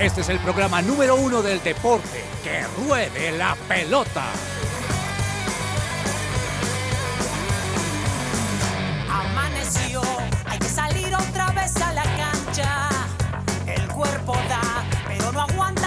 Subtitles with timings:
[0.00, 2.24] Este es el programa número uno del deporte.
[2.42, 4.24] ¡Que ruede la pelota!
[9.10, 10.00] Amaneció,
[10.46, 12.88] hay que salir otra vez a la cancha.
[13.66, 15.79] El cuerpo da, pero no aguanta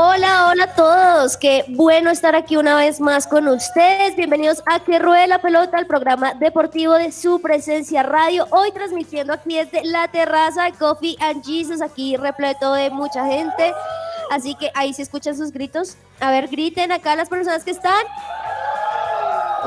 [0.00, 1.36] Hola, hola a todos.
[1.36, 4.14] Qué bueno estar aquí una vez más con ustedes.
[4.14, 8.46] Bienvenidos a Que Ruede la Pelota, el programa deportivo de su presencia radio.
[8.52, 13.74] Hoy transmitiendo aquí desde la terraza Coffee and Jesus, aquí repleto de mucha gente.
[14.30, 15.96] Así que ahí se escuchan sus gritos.
[16.20, 18.04] A ver, griten acá las personas que están.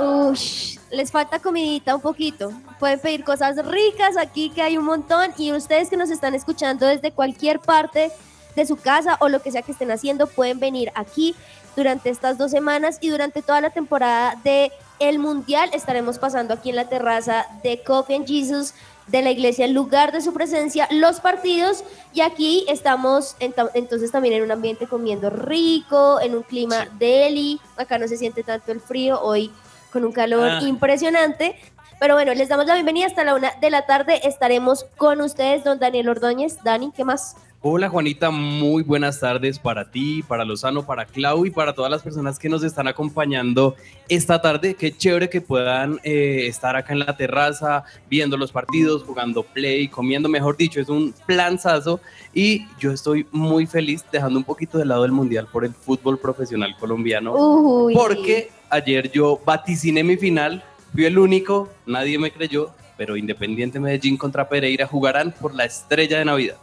[0.02, 2.54] Ush, les falta comidita un poquito.
[2.80, 5.34] Pueden pedir cosas ricas aquí, que hay un montón.
[5.38, 8.14] Y ustedes que nos están escuchando desde cualquier parte
[8.56, 11.36] de su casa o lo que sea que estén haciendo, pueden venir aquí
[11.76, 16.70] durante estas dos semanas y durante toda la temporada de el Mundial estaremos pasando aquí
[16.70, 18.74] en la terraza de Coffee and Jesus
[19.08, 24.36] de la iglesia, el lugar de su presencia, los partidos y aquí estamos entonces también
[24.36, 28.80] en un ambiente comiendo rico, en un clima deli, acá no se siente tanto el
[28.80, 29.52] frío, hoy
[29.92, 30.60] con un calor Ah.
[30.62, 31.56] impresionante.
[32.00, 34.22] Pero bueno, les damos la bienvenida hasta la una de la tarde.
[34.28, 36.58] Estaremos con ustedes, don Daniel Ordóñez.
[36.64, 37.36] Dani, ¿qué más?
[37.64, 42.02] Hola Juanita, muy buenas tardes para ti, para Lozano, para Clau y para todas las
[42.02, 43.76] personas que nos están acompañando
[44.10, 44.74] esta tarde.
[44.74, 49.88] Qué chévere que puedan eh, estar acá en la terraza, viendo los partidos, jugando play,
[49.90, 52.00] comiendo, mejor dicho, es un planzazo
[52.34, 56.18] y yo estoy muy feliz dejando un poquito de lado el mundial por el fútbol
[56.18, 57.36] profesional colombiano.
[57.36, 57.94] Uy.
[57.94, 64.18] Porque ayer yo vaticiné mi final, fui el único, nadie me creyó, pero Independiente Medellín
[64.18, 66.58] contra Pereira jugarán por la estrella de Navidad.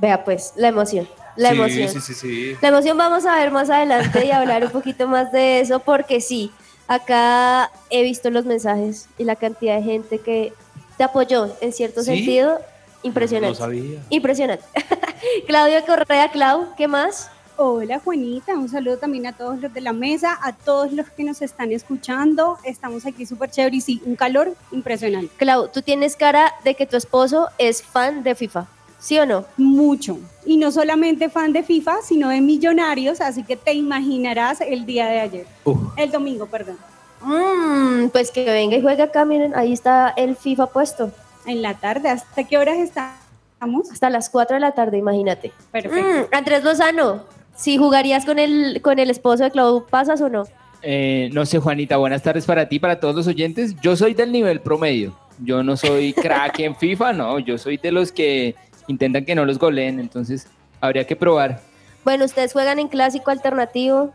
[0.00, 1.88] Vea pues, la emoción, la sí, emoción.
[1.88, 2.56] Sí, sí, sí.
[2.60, 6.20] La emoción vamos a ver más adelante y hablar un poquito más de eso, porque
[6.20, 6.52] sí,
[6.86, 10.52] acá he visto los mensajes y la cantidad de gente que
[10.96, 12.16] te apoyó en cierto ¿Sí?
[12.16, 12.58] sentido.
[12.58, 12.64] No
[13.04, 13.58] Impresionante.
[13.58, 14.00] sabía.
[14.10, 14.64] Impresionante.
[15.46, 17.30] Claudio Correa, Clau, ¿qué más?
[17.56, 21.24] Hola Juanita, un saludo también a todos los de la mesa, a todos los que
[21.24, 22.56] nos están escuchando.
[22.64, 25.32] Estamos aquí súper chévere y sí, un calor impresionante.
[25.38, 28.66] Clau, tú tienes cara de que tu esposo es fan de FIFA,
[28.98, 29.44] ¿sí o no?
[29.56, 30.18] Mucho.
[30.44, 35.06] Y no solamente fan de FIFA, sino de millonarios, así que te imaginarás el día
[35.06, 35.46] de ayer.
[35.64, 35.78] Uf.
[35.96, 36.76] El domingo, perdón.
[37.20, 41.10] Mm, pues que venga y juegue acá, miren, ahí está el FIFA puesto.
[41.46, 43.90] En la tarde, ¿hasta qué horas estamos?
[43.90, 45.52] Hasta las 4 de la tarde, imagínate.
[45.72, 46.28] Perfecto.
[46.30, 47.22] Mm, Andrés Lozano,
[47.56, 50.44] si jugarías con el, con el esposo de Clau, ¿pasas o no?
[50.82, 53.74] Eh, no sé, Juanita, buenas tardes para ti, para todos los oyentes.
[53.80, 55.12] Yo soy del nivel promedio.
[55.42, 57.38] Yo no soy crack en FIFA, no.
[57.38, 58.54] Yo soy de los que
[58.88, 60.48] intentan que no los goleen, entonces
[60.80, 61.60] habría que probar.
[62.04, 64.12] Bueno, ustedes juegan en clásico alternativo.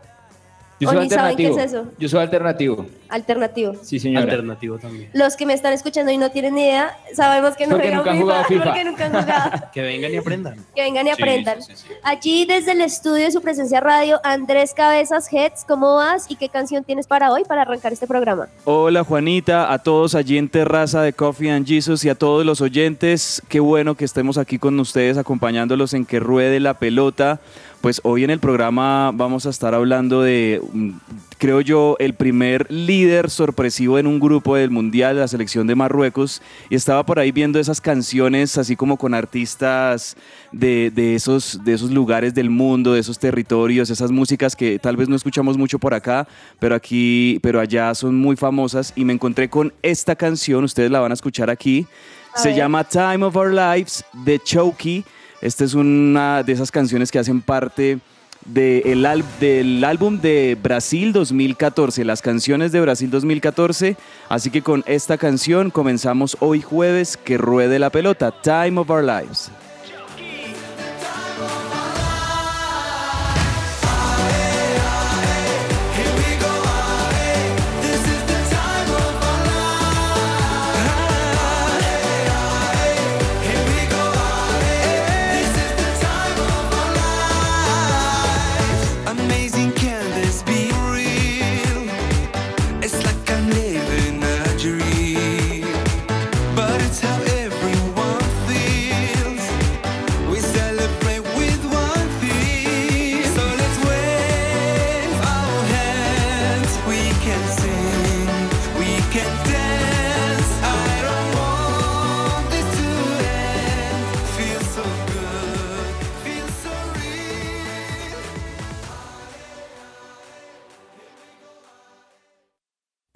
[0.80, 1.58] Yo ¿O soy ni saben qué alternativo.
[1.58, 1.92] es eso?
[1.98, 2.86] Yo soy alternativo.
[3.08, 3.74] Alternativo.
[3.82, 4.24] Sí, señora.
[4.24, 5.08] Alternativo también.
[5.12, 8.10] Los que me están escuchando y no tienen ni idea, sabemos que no Porque nunca
[8.10, 8.64] han jugado FIFA.
[8.64, 9.50] porque nunca han jugado.
[9.72, 10.56] Que vengan y aprendan.
[10.74, 11.62] que vengan y Sí, aprendan.
[11.62, 11.94] sí, sí, sí.
[12.02, 16.48] Allí desde el estudio de su presencia radio, Andrés Cabezas Heads, ¿cómo vas y qué
[16.48, 18.48] canción tienes para hoy para arrancar este programa?
[18.64, 22.60] Hola Juanita, a todos allí en Terraza de Coffee and Jesus y a todos los
[22.60, 27.38] oyentes, qué bueno que estemos aquí con ustedes acompañándolos en que ruede la pelota.
[27.84, 30.92] Pues hoy en el programa vamos a estar hablando de, mm,
[31.36, 36.40] creo yo, el primer líder sorpresivo en un grupo del Mundial, la selección de Marruecos,
[36.70, 40.16] y estaba por ahí viendo esas canciones así como con artistas
[40.50, 44.96] de, de esos, de esos lugares del mundo, de esos territorios, esas músicas que tal
[44.96, 46.26] vez no escuchamos mucho por acá,
[46.58, 51.00] pero aquí, pero allá son muy famosas y me encontré con esta canción, ustedes la
[51.00, 51.86] van a escuchar aquí,
[52.32, 52.56] A se ver.
[52.56, 55.04] llama Time of Our Lives de Chokey.
[55.44, 57.98] Esta es una de esas canciones que hacen parte
[58.46, 59.04] del
[59.84, 63.98] álbum de Brasil 2014, las canciones de Brasil 2014.
[64.30, 69.04] Así que con esta canción comenzamos hoy jueves que ruede la pelota, Time of Our
[69.04, 69.50] Lives.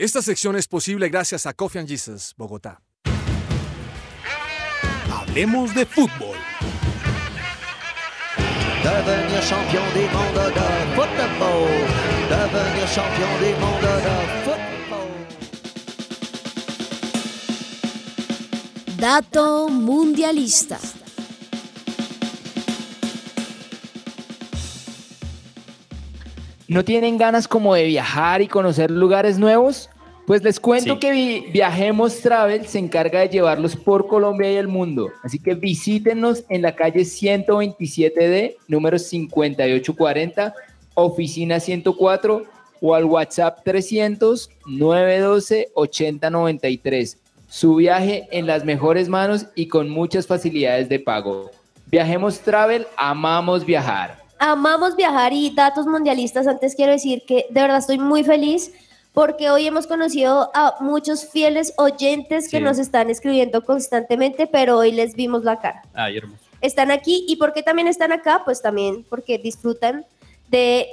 [0.08, 2.80] Esta sección es posible gracias a Coffee and Jesus, Bogotá.
[5.12, 6.34] hablemos de fútbol.
[8.82, 10.60] Devenir champion du monde de
[10.96, 11.68] football.
[12.30, 14.16] Devenir champion du monde de
[14.46, 15.08] football.
[18.96, 20.78] Dato mundialista.
[26.66, 29.90] ¿No tienen ganas como de viajar y conocer lugares nuevos?
[30.28, 31.00] Pues les cuento Sí.
[31.00, 35.08] que Vi- Viajemos Travel se encarga de llevarlos por Colombia y el mundo.
[35.24, 40.52] Así que visítenos en la calle 127D, número 5840,
[40.92, 42.44] oficina 104
[42.82, 47.16] o al WhatsApp 300 912 8093.
[47.48, 51.50] Su viaje en las mejores manos y con muchas facilidades de pago.
[51.86, 54.18] Viajemos Travel, amamos viajar.
[54.38, 56.46] Amamos viajar y datos mundialistas.
[56.46, 58.72] Antes quiero decir que de verdad estoy muy feliz
[59.18, 62.62] porque hoy hemos conocido a muchos fieles oyentes que Sí.
[62.62, 65.82] nos están escribiendo constantemente, pero hoy les vimos la cara.
[65.92, 66.40] Ay, hermoso.
[66.60, 68.42] Están aquí y ¿por qué también están acá?
[68.44, 70.06] Pues también porque disfrutan
[70.50, 70.86] de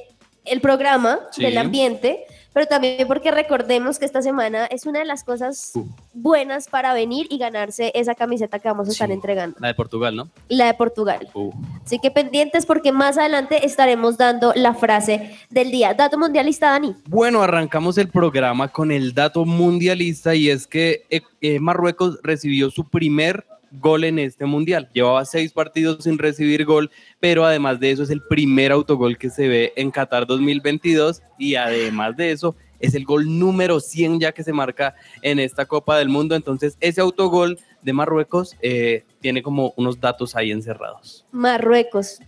[0.43, 1.43] el programa, Sí.
[1.43, 5.85] del ambiente, pero también porque recordemos que esta semana es una de las cosas Uh.
[6.13, 9.13] buenas para venir y ganarse esa camiseta que vamos a estar Sí.
[9.13, 10.29] entregando, La de Portugal, ¿no?
[10.47, 11.27] la de Portugal.
[11.33, 11.51] Uh.
[11.85, 15.93] Así que pendientes porque más adelante estaremos dando la frase del día.
[15.93, 16.95] Dato mundialista, Dani.
[17.07, 22.71] Bueno, arrancamos el programa con el dato mundialista y es que eh, eh, Marruecos recibió
[22.71, 23.45] su primer
[23.79, 24.89] gol en este mundial.
[24.93, 29.29] Llevaba seis partidos sin recibir gol, pero además de eso es el primer autogol que
[29.29, 34.31] se ve en Qatar 2022 y además de eso es el gol número 100 ya
[34.31, 36.35] que se marca en esta Copa del Mundo.
[36.35, 41.25] Entonces ese autogol de Marruecos eh, tiene como unos datos ahí encerrados.
[41.31, 42.19] Marruecos.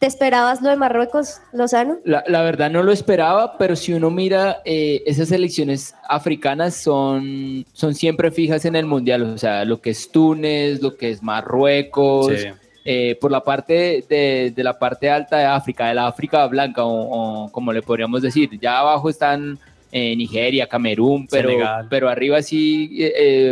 [0.00, 1.98] ¿Te esperabas lo de Marruecos, Lozano?
[2.04, 7.66] La, la verdad no lo esperaba, pero si uno mira, eh, esas selecciones africanas son,
[7.74, 11.22] son siempre fijas en el mundial, o sea, lo que es Túnez, lo que es
[11.22, 12.46] Marruecos, Sí.
[12.86, 16.82] eh, por la parte de, de la parte alta de África, de la África blanca,
[16.82, 19.58] o, o como le podríamos decir, ya abajo están
[19.92, 21.86] eh, Nigeria, Camerún, pero, Senegal.
[21.90, 22.98] pero arriba sí,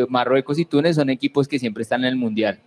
[0.08, 2.58] Marruecos y Túnez son equipos que siempre están en el mundial.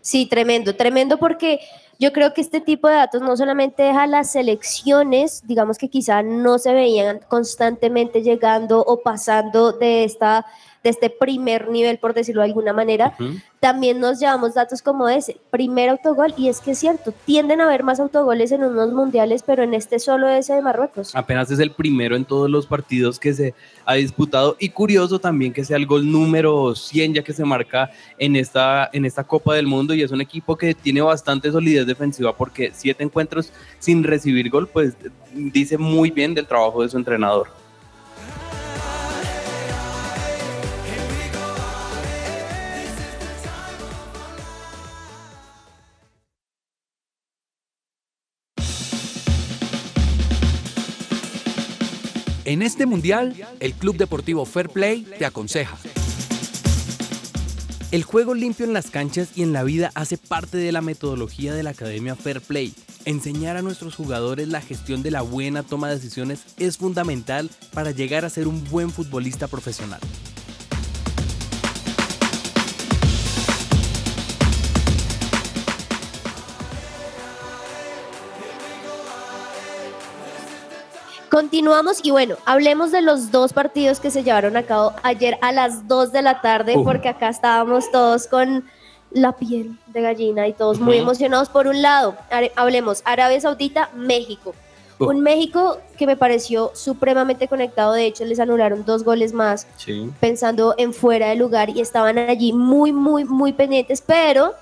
[0.00, 1.60] Sí, tremendo, tremendo porque
[1.98, 6.22] yo creo que este tipo de datos no solamente deja las selecciones, digamos que quizá
[6.22, 10.46] no se veían constantemente llegando o pasando de esta
[10.88, 13.14] de este primer nivel, por decirlo de alguna manera,
[13.60, 17.64] también nos llevamos datos como ese, primer autogol, y es que es cierto, tienden a
[17.64, 21.14] haber más autogoles en unos mundiales, pero en este solo ese de Marruecos.
[21.14, 23.54] Apenas es el primero en todos los partidos que se
[23.84, 27.90] ha disputado y curioso también que sea el gol número 100 ya que se marca
[28.18, 31.86] en esta, en esta Copa del Mundo y es un equipo que tiene bastante solidez
[31.86, 34.94] defensiva porque siete encuentros sin recibir gol pues
[35.34, 37.48] dice muy bien del trabajo de su entrenador.
[52.48, 55.76] En este mundial, el Club Deportivo Fair Play te aconseja.
[57.90, 61.52] El juego limpio en las canchas y en la vida hace parte de la metodología
[61.52, 62.72] de la Academia Fair Play.
[63.04, 67.90] Enseñar a nuestros jugadores la gestión de la buena toma de decisiones es fundamental para
[67.90, 70.00] llegar a ser un buen futbolista profesional.
[81.38, 85.52] Continuamos y bueno, hablemos de los dos partidos que se llevaron a cabo ayer a
[85.52, 88.64] las 2 de la tarde, porque acá estábamos todos con
[89.12, 91.48] la piel de gallina y todos muy emocionados.
[91.48, 92.16] Por un lado,
[92.56, 94.52] hablemos Arabia Saudita, México.
[94.98, 100.10] Un México que me pareció supremamente conectado, de hecho les anularon dos goles más Sí.
[100.18, 104.54] pensando en fuera de lugar y estaban allí muy, muy, muy pendientes, pero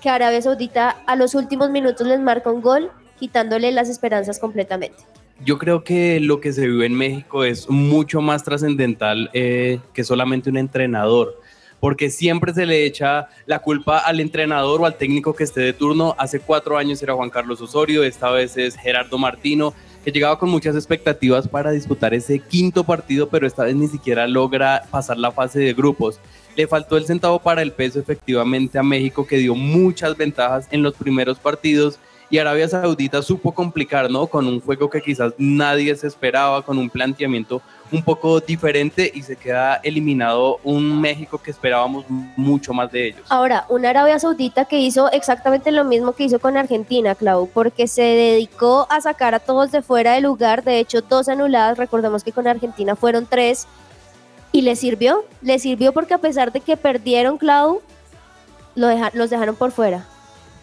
[0.00, 5.02] que Arabia Saudita a los últimos minutos les marca un gol, quitándole las esperanzas completamente.
[5.44, 10.02] Yo creo que lo que se vive en México es mucho más trascendental eh, que
[10.02, 11.40] solamente un entrenador,
[11.78, 15.74] porque siempre se le echa la culpa al entrenador o al técnico que esté de
[15.74, 16.16] turno.
[16.18, 20.48] Hace cuatro años era Juan Carlos Osorio, esta vez es Gerardo Martino, que llegaba con
[20.48, 25.32] muchas expectativas para disputar ese quinto partido, pero esta vez ni siquiera logra pasar la
[25.32, 26.18] fase de grupos.
[26.56, 30.82] Le faltó el centavo para el peso efectivamente a México, que dio muchas ventajas en
[30.82, 34.26] los primeros partidos y Arabia Saudita supo complicar, ¿no?
[34.26, 39.22] Con un juego que quizás nadie se esperaba, con un planteamiento un poco diferente y
[39.22, 43.22] se queda eliminado un México que esperábamos mucho más de ellos.
[43.28, 47.86] Ahora, una Arabia Saudita que hizo exactamente lo mismo que hizo con Argentina, Clau, porque
[47.86, 52.24] se dedicó a sacar a todos de fuera de lugar, de hecho, dos anuladas, recordemos
[52.24, 53.68] que con Argentina fueron tres,
[54.50, 57.82] y le sirvió, le sirvió porque a pesar de que perdieron, Clau,
[58.74, 60.06] lo deja- los dejaron por fuera.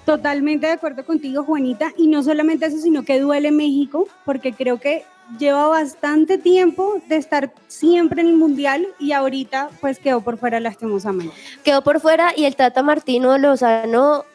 [0.05, 1.91] Totalmente de acuerdo contigo, Juanita.
[1.97, 5.05] Y no solamente eso, sino que duele México, porque creo que
[5.39, 10.59] lleva bastante tiempo de estar siempre en el Mundial y ahorita pues quedó por fuera
[10.59, 11.33] lastimosamente.
[11.63, 14.25] Quedó por fuera y el Tata Martino Lozano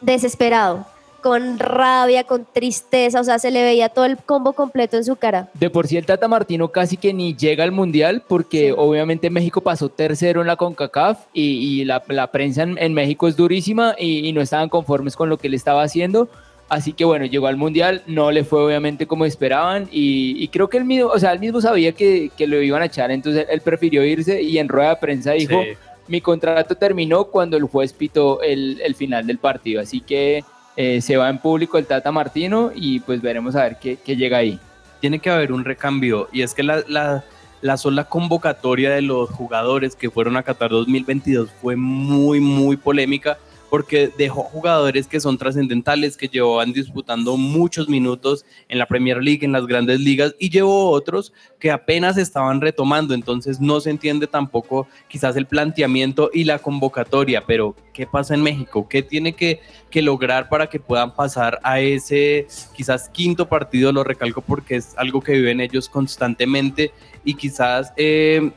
[0.00, 0.86] desesperado,
[1.22, 5.16] con rabia, con tristeza, o sea, se le veía todo el combo completo en su
[5.16, 5.48] cara.
[5.54, 8.74] De por sí el Tata Martino casi que ni llega al Mundial porque Sí.
[8.76, 13.28] obviamente México pasó tercero en la CONCACAF y, y la, la prensa en, en México
[13.28, 16.28] es durísima y, y no estaban conformes con lo que él estaba haciendo.
[16.68, 20.68] Así que bueno, llegó al Mundial, no le fue obviamente como esperaban y, y creo
[20.70, 23.46] que él mismo, o sea, él mismo sabía que, que lo iban a echar, entonces
[23.50, 25.76] él prefirió irse y en rueda de prensa dijo, Sí.
[26.08, 30.44] mi contrato terminó cuando el juez pitó el, el final del partido, así que
[30.76, 34.16] eh, se va en público el Tata Martino y pues veremos a ver qué, qué
[34.16, 34.58] llega ahí.
[35.00, 37.24] tiene que haber un recambio y es que la, la,
[37.60, 43.38] la sola convocatoria de los jugadores que fueron a Qatar 2022 fue muy, muy polémica
[43.72, 49.46] porque dejó jugadores que son trascendentales, que llevaban disputando muchos minutos en la Premier League,
[49.46, 54.26] en las grandes ligas, y llevó otros que apenas estaban retomando, entonces no se entiende
[54.26, 58.86] tampoco quizás el planteamiento y la convocatoria, pero ¿qué pasa en México?
[58.90, 63.90] ¿Qué tiene que, que lograr para que puedan pasar a ese quizás quinto partido?
[63.90, 66.92] Lo recalco porque es algo que viven ellos constantemente
[67.24, 67.94] y quizás...
[67.96, 68.52] eh,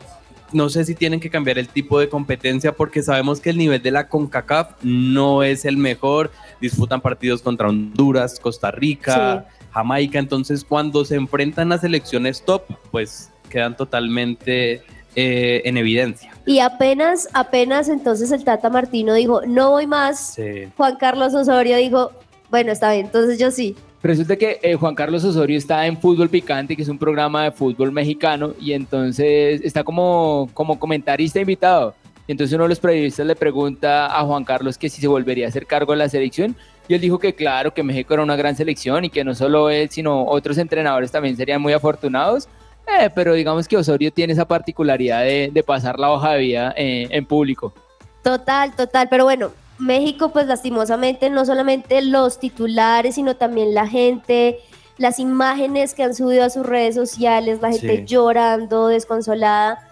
[0.56, 3.82] no sé si tienen que cambiar el tipo de competencia porque sabemos que el nivel
[3.82, 6.32] de la CONCACAF no es el mejor.
[6.62, 10.18] Disputan partidos contra Honduras, Costa Rica, Jamaica.
[10.18, 14.82] Entonces, cuando se enfrentan a selecciones top, pues quedan totalmente
[15.16, 16.32] eh, en evidencia.
[16.46, 20.36] Y apenas, apenas entonces el Tata Martino dijo, no voy más.
[20.36, 20.70] Sí.
[20.78, 22.12] Juan Carlos Osorio dijo,
[22.50, 23.76] bueno, está bien, entonces yo sí.
[24.04, 27.52] Resulta que eh, Juan Carlos Osorio está en Fútbol Picante, que es un programa de
[27.52, 31.96] fútbol mexicano, y entonces está como, como comentarista invitado.
[32.28, 35.46] Y entonces uno de los periodistas le pregunta a Juan Carlos que si se volvería
[35.46, 36.56] a hacer cargo de la selección,
[36.88, 39.72] y él dijo que claro, que México era una gran selección y que no solo
[39.72, 42.48] él, sino otros entrenadores también serían muy afortunados.
[42.88, 46.74] Eh, pero digamos que Osorio tiene esa particularidad de, de pasar la hoja de vida
[46.78, 47.74] eh, en público.
[48.22, 54.60] Total, total, pero bueno, México pues lastimosamente no solamente los titulares, sino también la gente,
[54.98, 58.04] las imágenes que han subido a sus redes sociales, la gente Sí.
[58.06, 59.88] llorando, desconsolada,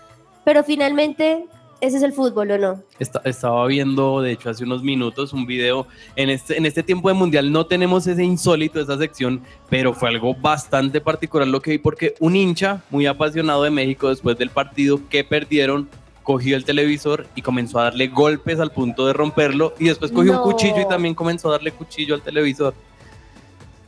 [0.45, 1.45] pero finalmente
[1.81, 2.81] ese es el fútbol, ¿o no?
[2.97, 5.85] Esta- estaba viendo, de hecho, hace unos minutos un video.
[6.15, 10.07] En este, en este tiempo de mundial no tenemos ese insólito, esa sección, pero fue
[10.07, 14.49] algo bastante particular lo que vi, porque un hincha muy apasionado de México después del
[14.49, 15.89] partido que perdieron,
[16.23, 20.33] cogió el televisor y comenzó a darle golpes al punto de romperlo, y después cogió
[20.33, 20.43] No.
[20.43, 22.73] un cuchillo y también comenzó a darle cuchillo al televisor.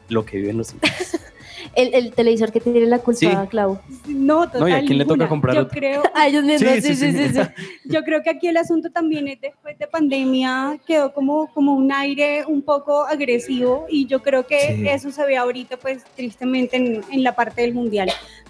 [0.10, 1.20] Lo que viven los hinchas.
[1.74, 3.27] El, el televisor que tiene la culpa, Sí.
[3.50, 3.80] Clau.
[4.08, 4.62] No, total.
[4.62, 5.30] No, ¿y a quién le toca ninguna.
[5.30, 5.72] comprar Yo otro?
[5.77, 7.39] creo, A ellos mismos, sí, sí, sí, sí.
[7.86, 11.92] Yo creo que aquí el asunto también es después de pandemia quedó como, como un
[11.92, 14.88] aire un poco agresivo y yo creo que Sí.
[14.88, 18.10] eso se ve ahorita pues tristemente en, en la parte del mundial.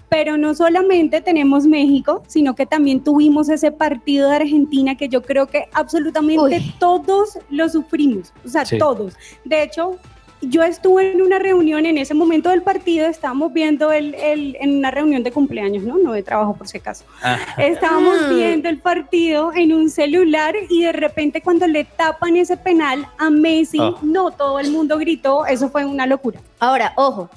[0.10, 5.22] Pero no solamente tenemos México, sino que también tuvimos ese partido de Argentina que yo
[5.22, 6.74] creo que absolutamente Uy.
[6.80, 8.78] todos lo sufrimos, o sea, Sí.
[8.78, 9.16] todos.
[9.44, 9.98] De hecho,
[10.42, 14.78] yo estuve en una reunión en ese momento del partido, estábamos viendo el, el- en
[14.78, 15.98] una reunión de cumpleaños, ¿no?
[15.98, 17.04] No de trabajo por si acaso.
[17.24, 18.36] Ah, Estábamos Mm.
[18.36, 23.32] viendo el partido en un celular y de repente cuando le tapan ese penal a
[23.32, 23.96] Messi, Ah.
[24.04, 26.40] no, todo el mundo gritó, eso fue una locura.
[26.60, 27.28] Ahora, ojo,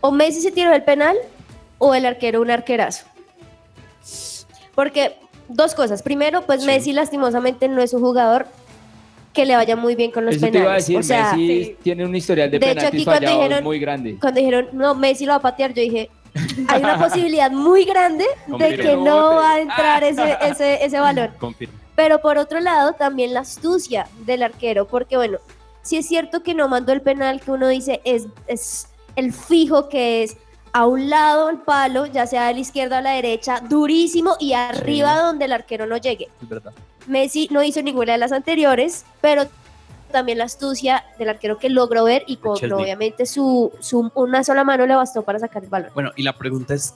[0.00, 1.16] o Messi se tiró el penal
[1.84, 3.04] o el arquero un arquerazo.
[4.74, 5.16] Porque
[5.48, 6.02] dos cosas.
[6.02, 6.66] Primero, pues Sí.
[6.66, 8.46] Messi lastimosamente no es un jugador
[9.32, 10.86] que le vaya muy bien con los Eso te iba a penales.
[10.86, 11.76] decir, o sea, Messi sí.
[11.82, 14.16] tiene un historial de, De hecho, penaltis aquí cuando fallados dijeron- muy grande.
[14.20, 16.10] cuando dijeron, no, Messi lo va a patear, yo dije,
[16.68, 18.82] hay una posibilidad muy grande de Confirmo.
[18.84, 21.30] que no va a entrar ese, ese, ese balón.
[21.96, 25.38] Pero por otro lado, también la astucia del arquero, porque bueno,
[25.82, 28.86] si es cierto que no mandó el penal que uno dice es, es
[29.16, 30.36] el fijo que es
[30.72, 34.36] a un lado el palo, ya sea de la izquierda o a la derecha, durísimo
[34.40, 36.28] y arriba donde el arquero no llegue.
[36.42, 36.72] Es verdad.
[37.06, 39.44] Messi no hizo ninguna de las anteriores, pero
[40.10, 44.62] también la astucia del arquero que logró ver y con obviamente su, su una sola
[44.62, 45.90] mano le bastó para sacar el balón.
[45.94, 46.94] Bueno, y la pregunta es,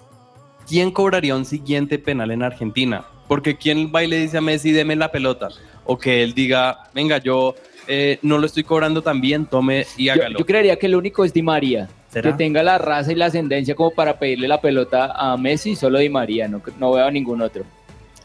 [0.69, 3.05] ¿quién cobraría un siguiente penal en Argentina?
[3.27, 5.49] Porque ¿quién va y le dice a Messi, deme la pelota?
[5.85, 7.55] O que él diga, venga, yo
[7.89, 10.39] eh, no lo estoy cobrando tan bien, tome y Yo, hágalo.
[10.39, 11.89] yo creería que el único es Di María.
[12.17, 12.31] ¿Será?
[12.31, 15.99] Que tenga la raza y la ascendencia como para pedirle la pelota a Messi, solo
[15.99, 17.63] Di María, no, no veo a ningún otro.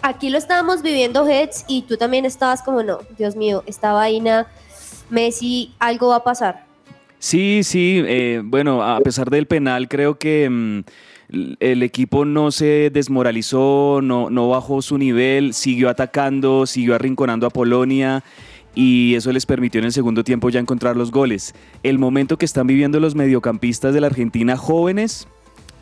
[0.02, 4.48] Aquí lo estábamos viviendo, Heads, y tú también estabas como, no, Dios mío, esta vaina,
[5.10, 6.64] Messi, algo va a pasar.
[7.20, 10.84] Sí, sí, eh, bueno, a pesar del penal, creo que mm,
[11.60, 17.50] el equipo no se desmoralizó, no, no bajó su nivel, siguió atacando, siguió arrinconando a
[17.50, 18.24] Polonia
[18.76, 21.54] y eso les permitió en el segundo tiempo ya encontrar los goles.
[21.84, 25.28] El momento que están viviendo los mediocampistas de la Argentina jóvenes,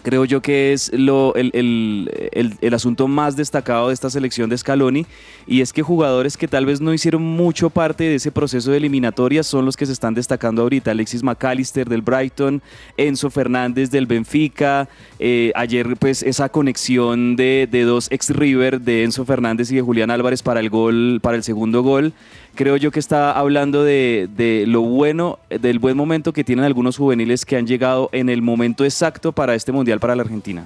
[0.02, 4.58] creo yo que es lo, el, el- el- asunto más destacado de esta selección de
[4.58, 5.06] Scaloni
[5.46, 8.78] y es que jugadores que tal vez no hicieron mucho parte de ese proceso de
[8.78, 10.92] eliminatoria son los que se están destacando ahorita.
[10.92, 12.62] Alexis McAllister del Brighton,
[12.96, 14.88] Enzo Fernández del Benfica,
[15.20, 19.82] eh, ayer pues esa conexión de, de dos ex River de Enzo Fernández y de
[19.82, 22.14] Julián Álvarez para el gol, para el segundo gol
[22.56, 26.98] creo yo que está hablando de, de lo bueno, del buen momento que tienen algunos
[26.98, 30.66] juveniles que han llegado en el momento exacto para este mundial para la Argentina.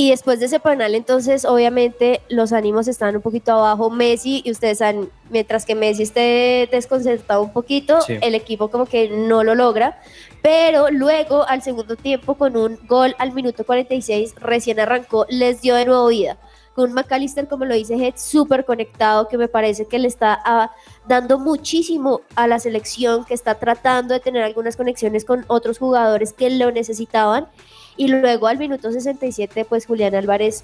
[0.00, 3.90] Y después de ese penal, entonces, obviamente, los ánimos están un poquito abajo.
[3.90, 8.14] Messi, y ustedes saben, mientras que Messi esté desconcertado un poquito, Sí.
[8.20, 9.98] el equipo como que no lo logra.
[10.40, 15.74] Pero luego, al segundo tiempo, con un gol al minuto 46, recién arrancó, les dio
[15.74, 16.36] de nuevo vida.
[16.78, 20.70] Con McAllister, como lo dice Head, súper conectado, que me parece que le está ah,
[21.08, 26.32] dando muchísimo a la selección, que está tratando de tener algunas conexiones con otros jugadores
[26.32, 27.48] que lo necesitaban.
[27.96, 30.62] Y luego al minuto 67, pues Julián Álvarez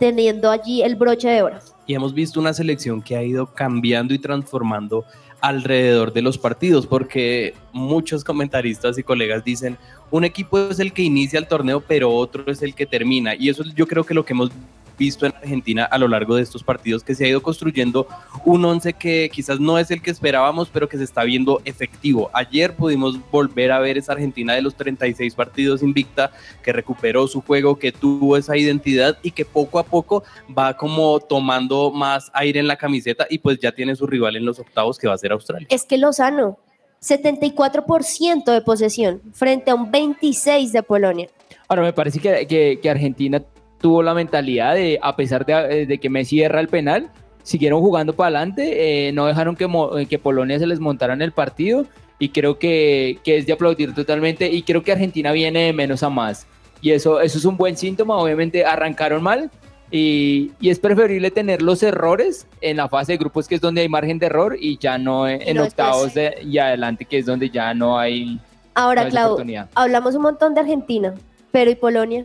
[0.00, 1.58] teniendo allí el broche de oro.
[1.86, 5.04] y hemos visto una selección que ha ido cambiando y transformando
[5.40, 9.78] alrededor de los partidos, porque muchos comentaristas y colegas dicen,
[10.10, 13.36] un equipo es el que inicia el torneo, pero otro es el que termina.
[13.36, 14.50] Y eso es yo creo que lo que hemos
[14.98, 18.06] visto en Argentina a lo largo de estos partidos, que se ha ido construyendo
[18.44, 22.30] un once que quizás no es el que esperábamos, pero que se está viendo efectivo.
[22.32, 26.30] Ayer pudimos volver a ver esa Argentina de los 36 partidos invicta,
[26.62, 30.24] que recuperó su juego, que tuvo esa identidad y que poco a poco
[30.56, 34.44] va como tomando más aire en la camiseta y pues ya tiene su rival en
[34.44, 35.66] los octavos que va a ser Australia.
[35.70, 36.58] Es que Lozano,
[37.02, 41.28] 74% de posesión frente a un 26% de Polonia.
[41.68, 43.42] Ahora, me parece que, que- que Argentina
[43.86, 47.08] tuvo la mentalidad de, a pesar de, de que Messi erra el penal,
[47.44, 51.22] siguieron jugando para adelante, eh, no dejaron que, eh, que Polonia se les montara en
[51.22, 51.86] el partido
[52.18, 56.02] y creo que, que es de aplaudir totalmente y creo que Argentina viene de menos
[56.02, 56.48] a más.
[56.82, 59.52] Y eso, eso es un buen síntoma, obviamente arrancaron mal
[59.88, 63.82] y, y es preferible tener los errores en la fase de grupos que es donde
[63.82, 67.26] hay margen de error y ya no en, no octavos de- y adelante que es
[67.26, 68.40] donde ya no hay, no
[68.74, 69.38] Ahora, hay Clau,
[69.76, 71.14] hablamos un montón de Argentina,
[71.52, 72.24] pero ¿y Polonia?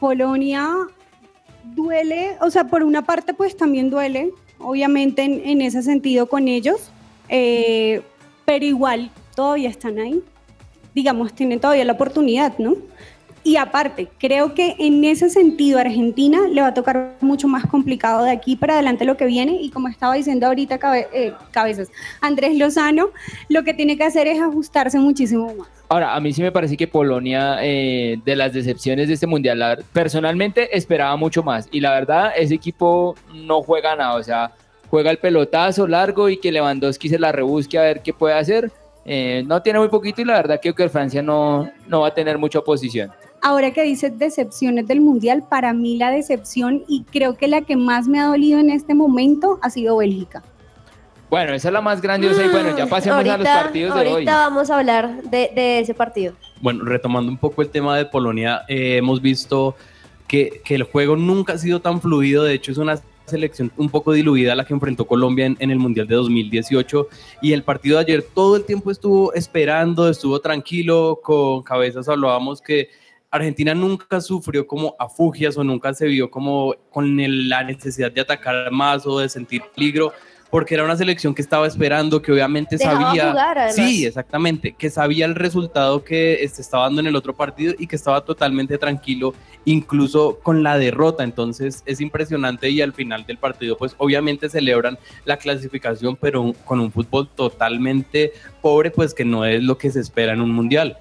[0.00, 0.68] Polonia
[1.74, 6.48] duele, o sea, por una parte pues también duele, obviamente en, en ese sentido con
[6.48, 6.90] ellos,
[7.28, 8.02] eh,
[8.44, 10.22] pero igual todavía están ahí,
[10.94, 12.74] digamos, tienen todavía la oportunidad, ¿no?
[13.46, 18.24] Y aparte, creo que en ese sentido Argentina le va a tocar mucho más complicado
[18.24, 20.80] de aquí para adelante lo que viene y como estaba diciendo ahorita
[21.12, 21.88] eh, cabezas,
[22.20, 23.10] Andrés Lozano,
[23.48, 25.68] lo que tiene que hacer es ajustarse muchísimo más.
[25.88, 29.84] Ahora, a mí sí me parece que Polonia, eh, de las decepciones de este mundial,
[29.92, 31.68] personalmente esperaba mucho más.
[31.70, 34.16] Y la verdad, ese equipo no juega nada.
[34.16, 34.50] O sea,
[34.90, 38.72] juega el pelotazo largo y que Lewandowski se la rebusque a ver qué puede hacer.
[39.04, 42.14] Eh, no tiene muy poquito y la verdad creo que Francia no, no va a
[42.14, 43.12] tener mucha oposición.
[43.46, 47.76] Ahora que dices decepciones del Mundial, para mí la decepción y creo que la que
[47.76, 50.42] más me ha dolido en este momento ha sido Bélgica.
[51.30, 54.00] Bueno, esa es la más grandiosa y bueno, ya pasemos a los ahorita, partidos de
[54.00, 54.08] hoy.
[54.08, 56.34] ahorita vamos a hablar de, de ese partido.
[56.60, 59.76] Bueno, retomando un poco el tema de Polonia, eh, hemos visto
[60.26, 63.90] que, que el juego nunca ha sido tan fluido, de hecho es una selección un
[63.90, 67.06] poco diluida la que enfrentó Colombia en, en el Mundial de 2018
[67.42, 72.60] y el partido de ayer todo el tiempo estuvo esperando, estuvo tranquilo, con cabezas hablábamos
[72.60, 72.88] que
[73.30, 78.20] Argentina nunca sufrió como afugias o nunca se vio como con el- la necesidad de
[78.20, 80.12] atacar más o de sentir peligro,
[80.48, 83.30] porque era una selección que estaba esperando, que obviamente Dejaba sabía...
[83.30, 87.74] jugar, sí, exactamente, que sabía el resultado que se estaba dando en el otro partido
[87.78, 89.34] y que estaba totalmente tranquilo,
[89.64, 91.24] incluso con la derrota.
[91.24, 96.78] Entonces es impresionante y al final del partido, pues obviamente celebran la clasificación, pero con
[96.78, 100.96] un fútbol totalmente pobre, pues que no es lo que se espera en un mundial.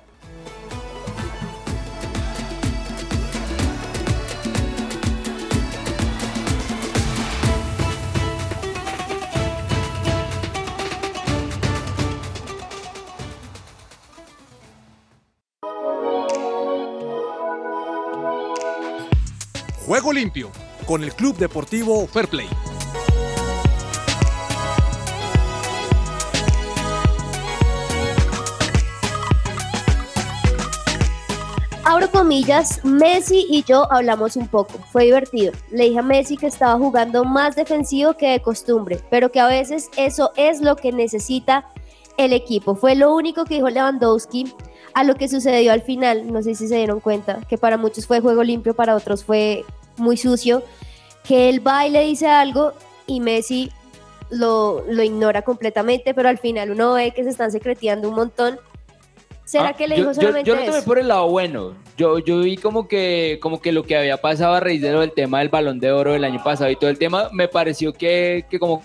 [20.16, 20.50] Limpio
[20.86, 22.48] con el Club Deportivo Fair Play.
[31.84, 35.52] Abro comillas, Messi y yo hablamos un poco, fue divertido.
[35.70, 39.48] Le dije a Messi que estaba jugando más defensivo que de costumbre, pero que a
[39.48, 41.70] veces eso es lo que necesita
[42.18, 42.76] el equipo.
[42.76, 44.54] Fue lo único que dijo Lewandowski
[44.94, 46.32] a lo que sucedió al final.
[46.32, 49.66] No sé si se dieron cuenta, que para muchos fue juego limpio, para otros fue
[49.98, 50.64] muy sucio.
[51.24, 52.74] Que él va y le dice algo
[53.08, 53.72] y Messi
[54.30, 58.60] lo, lo ignora completamente, pero al final uno ve que se están secreteando un montón.
[59.44, 60.86] ¿Será Ah, que le yo, dijo yo- solamente yo lo tomé eso?
[60.88, 61.76] por el lado bueno.
[61.98, 65.02] Yo, yo vi como que, como que lo que había pasado a raíz de lo
[65.02, 67.94] del tema del balón de oro del año pasado y todo el tema, me pareció
[67.94, 68.84] que, que como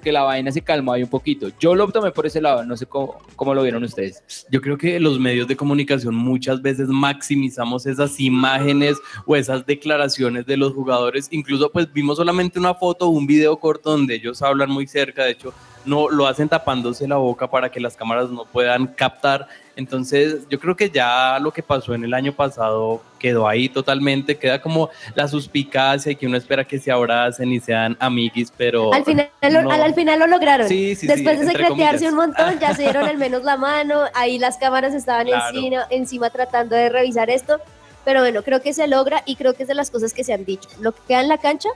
[0.00, 1.50] que la vaina se calmó ahí un poquito.
[1.58, 4.46] Yo lo tomé por ese lado, no sé cómo, cómo lo vieron ustedes.
[4.50, 10.46] Yo creo que los medios de comunicación muchas veces maximizamos esas imágenes o esas declaraciones
[10.46, 11.28] de los jugadores.
[11.30, 15.24] Incluso pues vimos solamente una foto o un video corto donde ellos hablan muy cerca.
[15.24, 15.52] De hecho,
[15.88, 19.48] no lo hacen tapándose la boca para que las cámaras no puedan captar.
[19.74, 24.36] Entonces, yo creo que ya lo que pasó en el año pasado quedó ahí totalmente.
[24.36, 28.92] Queda como la suspicacia y que uno espera que se abracen y sean amiguis, pero
[28.92, 29.70] Al final, no.
[29.70, 30.68] al, al final lo lograron.
[30.68, 34.02] Sí, sí, sí, Después de secretearse un montón, ya se dieron al menos la mano.
[34.14, 35.56] Ahí las cámaras estaban Claro.
[35.56, 37.60] encima, encima tratando de revisar esto.
[38.04, 40.32] Pero bueno, creo que se logra y creo que es de las cosas que se
[40.32, 40.68] han dicho.
[40.80, 41.68] Lo que queda en la cancha,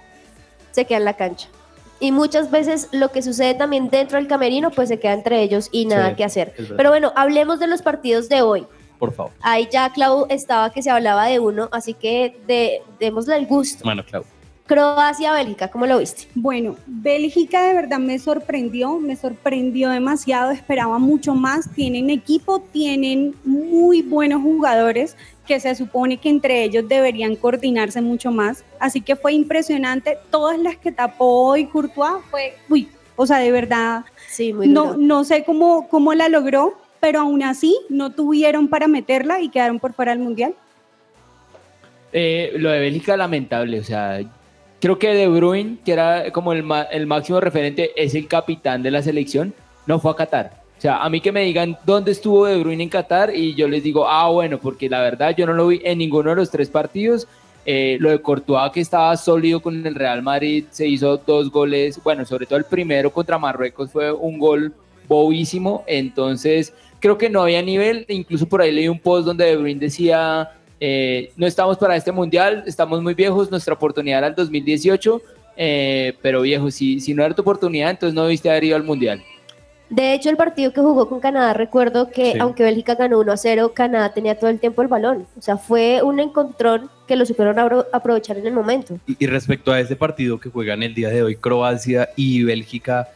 [0.73, 1.49] se queda en la cancha.
[2.03, 5.69] Y muchas veces lo que sucede también dentro del camerino, pues se queda entre ellos
[5.71, 6.53] y nada Sí, que hacer.
[6.77, 8.67] Pero bueno, hablemos de los partidos de hoy.
[8.99, 9.31] por favor.
[9.41, 13.85] Ahí ya Clau estaba que se hablaba de uno, así que de, démosle el gusto.
[13.85, 14.25] Bueno, Clau.
[14.67, 16.29] Croacia-Bélgica, ¿cómo lo viste?
[16.35, 21.71] Bueno, Bélgica de verdad me sorprendió, me sorprendió demasiado, esperaba mucho más.
[21.75, 28.31] Tienen equipo, tienen muy buenos jugadores que se supone que entre ellos deberían coordinarse mucho
[28.31, 28.65] más.
[28.79, 30.19] Así que fue impresionante.
[30.31, 34.97] Todas las que tapó hoy Courtois fue, uy, o sea, de verdad, Sí, muy no,
[34.97, 39.79] no sé cómo, cómo la logró, pero aún así no tuvieron para meterla y quedaron
[39.79, 40.55] por fuera del Mundial.
[42.13, 44.21] Eh, lo de Bélgica lamentable, o sea,
[44.83, 48.91] creo que De Bruyne, que era como el, el máximo referente, es el capitán de
[48.91, 49.55] la selección,
[49.87, 50.61] no fue a Qatar.
[50.77, 53.69] O sea, a mí que me digan dónde estuvo De Bruyne en Qatar y yo
[53.69, 56.51] les digo, ah, bueno, porque la verdad yo no lo vi en ninguno de los
[56.51, 57.29] tres partidos.
[57.65, 62.03] Eh, lo de Courtois, que estaba sólido con el Real Madrid, se hizo dos goles,
[62.03, 64.75] bueno, sobre todo el primero contra Marruecos fue un gol
[65.07, 69.57] bobísimo, entonces creo que no había nivel, incluso por ahí leí un post donde De
[69.57, 70.51] Bruyne decía,
[70.85, 75.23] eh, no estamos para este mundial, estamos muy viejos, nuestra oportunidad era el 2018,
[75.57, 78.83] eh, pero viejo, si, si no era tu oportunidad, entonces no debiste haber ido al
[78.83, 79.23] mundial.
[79.91, 82.39] De hecho, el partido que jugó con Canadá, recuerdo que Sí.
[82.41, 85.27] aunque Bélgica ganó 1 a 0, Canadá tenía todo el tiempo el balón.
[85.39, 88.99] O sea, fue un encontrón que lo supieron apro- aprovechar en el momento.
[89.07, 93.09] Y, y respecto a ese partido que juegan el día de hoy, Croacia y Bélgica,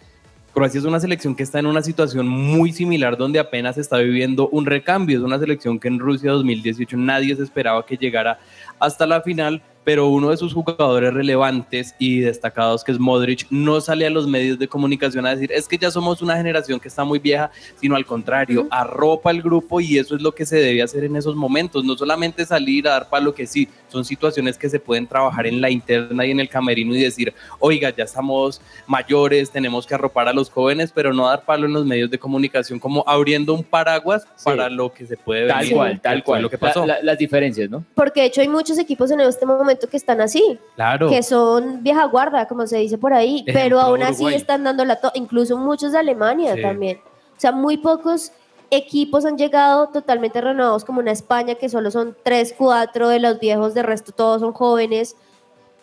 [0.57, 4.49] Croacia es una selección que está en una situación muy similar donde apenas está viviendo
[4.49, 5.19] un recambio.
[5.19, 8.39] Es una selección que en Rusia 2018 nadie se esperaba que llegara
[8.79, 13.81] hasta la final, pero uno de sus jugadores relevantes y destacados, que es Modric, no
[13.81, 16.89] sale a los medios de comunicación a decir es que ya somos una generación que
[16.89, 20.57] está muy vieja, sino al contrario, arropa al grupo y eso es lo que se
[20.57, 21.85] debe hacer en esos momentos.
[21.85, 25.61] No solamente salir a dar palo que sí, son situaciones que se pueden trabajar en
[25.61, 30.27] la interna y en el camerino y decir, oiga, ya estamos mayores, tenemos que arropar
[30.27, 33.63] a los jóvenes, pero no dar palo en los medios de comunicación, como abriendo un
[33.63, 36.43] paraguas para lo que se puede Tal venir, cual, tal cual.
[36.43, 36.85] Lo que pasó.
[36.85, 37.85] La- la- las diferencias, ¿no?
[37.95, 41.09] Porque de hecho hay muchos equipos en este momento que están así, claro.
[41.09, 44.35] que son vieja guarda, como se dice por ahí, Ejemplo, pero aún así Uruguay.
[44.35, 46.63] están dando la incluso muchos de Alemania Sí.
[46.63, 46.99] también.
[47.37, 48.33] O sea, muy pocos
[48.71, 53.39] equipos han llegado totalmente renovados como una España, que solo son 3, 4 de los
[53.39, 55.15] viejos, de resto todos son jóvenes.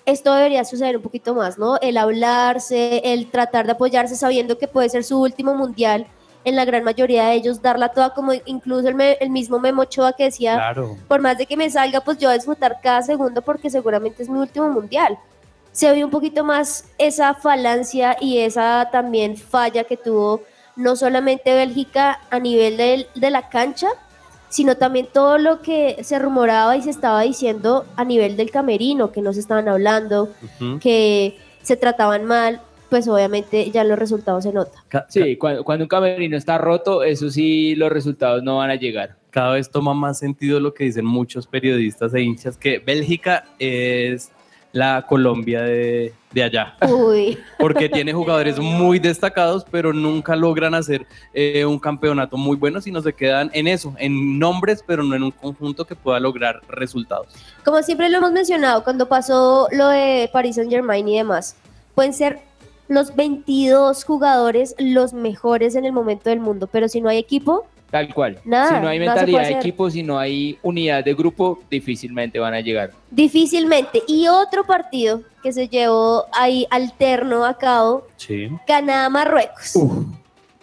[0.06, 1.77] Esto debería suceder un poquito más, ¿no?
[1.79, 6.08] El hablarse, el tratar de apoyarse sabiendo que puede ser su último mundial,
[6.45, 9.84] en la gran mayoría de ellos darla toda, como incluso el, me- el mismo Memo
[9.84, 10.97] Ochoa que decía, Claro.
[11.08, 14.23] por más de que me salga, pues yo voy a disfrutar cada segundo porque seguramente
[14.23, 15.17] es mi último mundial.
[15.71, 20.41] Se ve un poquito más esa falancia y esa también falla que tuvo
[20.75, 23.88] no solamente Bélgica a nivel del- de la cancha,
[24.49, 29.12] sino también todo lo que se rumoraba y se estaba diciendo a nivel del camerino,
[29.12, 30.29] que no se estaban hablando,
[30.79, 32.62] que se trataban mal,
[32.93, 34.84] pues obviamente ya los resultados se notan.
[34.88, 38.75] Ca- Sí, cuando, cuando un camerino está roto, eso sí, los resultados no van a
[38.75, 39.15] llegar.
[39.32, 44.32] cada vez toma más sentido lo que dicen muchos periodistas e hinchas, que Bélgica es
[44.73, 51.08] la Colombia de, de allá, Uy, porque tiene jugadores muy destacados, pero nunca logran hacer
[51.34, 55.23] eh, un campeonato muy bueno, sino se quedan en eso, en nombres, pero no en
[55.23, 57.25] un conjunto que pueda lograr resultados.
[57.65, 61.56] como siempre lo hemos mencionado, cuando pasó lo de Paris Saint Germain y demás,
[61.95, 62.39] pueden ser
[62.93, 67.65] los 22 jugadores los mejores en el momento del mundo, pero si no hay equipo,
[67.91, 68.39] Tal cual.
[68.43, 72.56] Nada, si no hay mentalidad de equipo, si no hay unidad de grupo, difícilmente van
[72.56, 72.89] a llegar.
[73.12, 74.01] difícilmente.
[74.08, 78.49] Y otro partido que se llevó ahí alterno a cabo, Sí.
[78.65, 79.73] Canadá-Marruecos,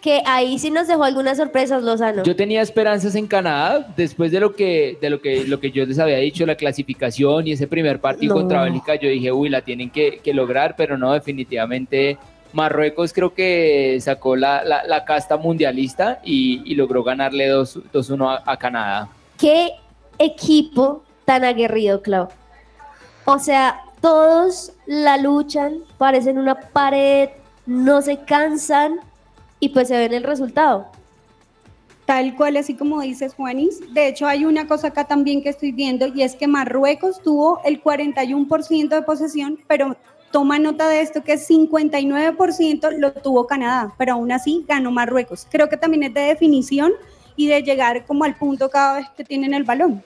[0.00, 2.22] que ahí sí nos dejó algunas sorpresas, Lozano.
[2.22, 5.84] Yo tenía esperanzas en Canadá después de lo que de lo que lo que yo
[5.84, 8.40] les había dicho, la clasificación y ese primer partido No.
[8.40, 12.16] contra Bélgica, yo dije, uy, la tienen que, que lograr, pero no, definitivamente
[12.52, 18.40] Marruecos creo que sacó la, la- la casta mundialista y, y logró ganarle 2 2-1
[18.44, 19.08] a, a Canadá.
[19.38, 19.70] Qué
[20.18, 22.28] equipo tan aguerrido, Clau.
[23.24, 27.28] O sea, todos la luchan, parecen una pared,
[27.66, 28.98] no se cansan
[29.60, 30.88] y pues se ve en el resultado.
[32.06, 33.80] Tal cual, así como dices, Juanis.
[33.94, 37.60] De hecho, hay una cosa acá también que estoy viendo y es que Marruecos tuvo
[37.64, 39.96] el 41% de posesión, pero
[40.32, 45.46] toma nota de esto que 59% lo tuvo Canadá, pero aún así ganó Marruecos.
[45.50, 46.92] Creo que también es de definición
[47.36, 50.02] y de llegar como al punto cada vez que tienen el balón.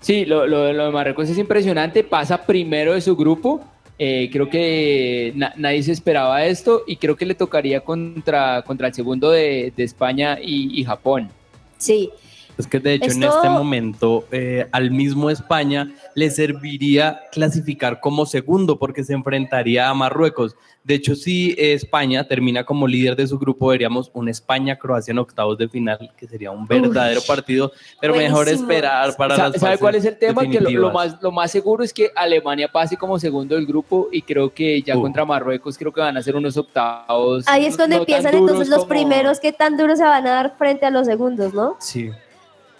[0.00, 3.60] Sí, lo, lo- lo de Marruecos es impresionante, pasa primero de su grupo.
[4.04, 8.88] Eh, creo que na- nadie se esperaba esto y creo que le tocaría contra, contra
[8.88, 10.38] el segundo de, de España
[10.78, 11.30] y Japón.
[11.78, 12.10] Sí,
[12.58, 17.98] Es que de hecho en Esto- este momento eh, al mismo España le serviría clasificar
[18.00, 20.54] como segundo porque se enfrentaría a Marruecos.
[20.84, 25.18] De hecho, si eh, España termina como líder de su grupo, veríamos un España-Croacia en
[25.18, 28.68] octavos de final, que sería un verdadero partido, pero mejor buenísimo.
[28.68, 30.42] esperar para Sa- las ¿Sabe cuál es el tema?
[30.42, 34.08] Que lo, lo más, lo más seguro es que Alemania pase como segundo del grupo
[34.10, 35.02] y creo que ya Uh.
[35.02, 37.44] contra Marruecos creo que van a ser unos octavos.
[37.46, 40.30] ahí es cuando no empiezan entonces los como- primeros que tan duros se van a
[40.30, 41.76] dar frente a los segundos, ¿no?
[41.78, 42.10] Sí.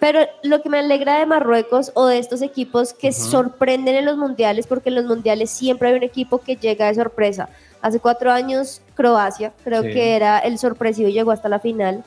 [0.02, 4.16] Pero lo que me alegra de Marruecos o de estos equipos que sorprenden en los
[4.16, 7.48] mundiales, porque en los mundiales siempre hay un equipo que llega de sorpresa.
[7.82, 9.92] Hace cuatro años Croacia, creo Sí.
[9.92, 12.02] que era el sorpresivo y llegó hasta la final.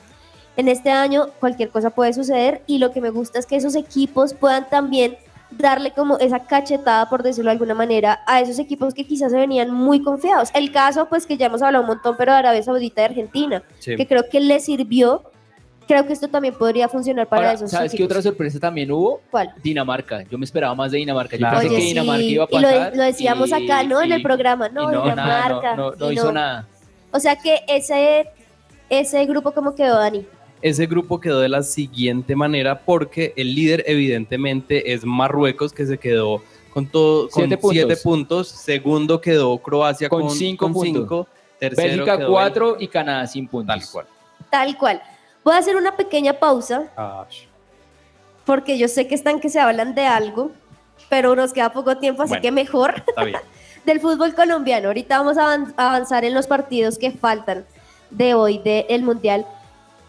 [0.58, 3.74] En este año cualquier cosa puede suceder y lo que me gusta es que esos
[3.74, 5.16] equipos puedan también
[5.50, 9.38] darle como esa cachetada, por decirlo de alguna manera, a esos equipos que quizás se
[9.38, 10.50] venían muy confiados.
[10.52, 13.62] El caso, pues que ya hemos hablado un montón, pero de Arabia Saudita y Argentina,
[13.78, 13.96] Sí.
[13.96, 15.22] que creo que le sirvió.
[15.86, 19.20] Creo que esto también podría funcionar para esos ¿Sabes qué otra sorpresa también hubo?
[19.30, 19.54] ¿Cuál?
[19.62, 20.22] Dinamarca.
[20.28, 21.36] Yo me esperaba más de Dinamarca.
[21.36, 22.96] Yo pensé Oye, que sí, Dinamarca iba a y lo, pasar.
[22.96, 24.02] lo decíamos y- acá, ¿no?
[24.02, 25.76] En el programa, y no, Dinamarca.
[25.76, 26.66] no, no, no y hizo nada.
[27.12, 28.28] O sea que ese,
[28.90, 30.26] ese grupo, ¿cómo quedó, Dani?
[30.60, 35.98] Ese grupo quedó de la siguiente manera porque el líder evidentemente es Marruecos que se
[35.98, 38.02] quedó con todo con Siete siete puntos.
[38.02, 38.48] puntos.
[38.48, 40.92] Segundo quedó Croacia Con con, cinco con puntos.
[41.02, 41.28] cinco.
[41.60, 43.74] Tercero Bélgica quedó 4 y Canadá sin puntos.
[43.78, 44.06] Tal cual.
[44.50, 45.02] Tal cual.
[45.46, 46.88] Voy a hacer una pequeña pausa
[48.44, 50.50] porque yo sé que están que se hablan de algo,
[51.08, 52.42] pero nos queda poco tiempo, así Bueno.
[52.42, 53.38] que mejor Está bien.
[53.84, 54.88] del fútbol colombiano.
[54.88, 57.64] Ahorita vamos a avan- a avanzar en los partidos que faltan
[58.10, 59.46] de hoy del Mundial.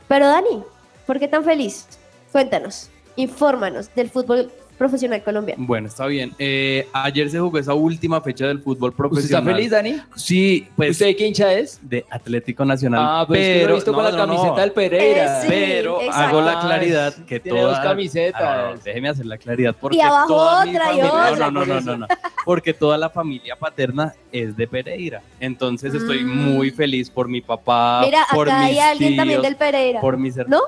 [0.07, 0.63] Pero Dani,
[1.05, 1.85] ¿por qué tan feliz?
[2.31, 5.63] Cuéntanos, infórmanos del fútbol profesional colombiano.
[5.65, 6.33] Bueno, está bien.
[6.39, 9.55] Eh, ayer se jugó esa última fecha del fútbol ¿Usted está profesional.
[9.55, 10.01] feliz, Dani?
[10.15, 11.79] Sí, pues ¿Usted qué hincha es?
[11.81, 12.99] de Atlético Nacional.
[13.03, 14.33] Ah, pues es que lo he visto con no, la no, no.
[14.35, 15.39] camiseta del Pereira.
[15.39, 15.47] Eh, sí.
[15.49, 16.37] Pero exacto.
[16.37, 17.71] hago la Ah, claridad que tiene toda...
[17.71, 18.41] dos camisetas.
[18.41, 21.51] Ah, déjeme hacer la claridad porque Y abajo toda mi otra y familia- otra, No,
[21.51, 21.91] no, no, no, eso.
[21.91, 22.07] no, no.
[22.45, 25.21] Porque toda la familia paterna es de Pereira.
[25.39, 26.53] Entonces estoy Mm.
[26.53, 30.01] muy feliz por mi papá, Mira, por acá hay mis alguien también tíos, del Pereira.
[30.01, 30.59] por mis her- ¿No?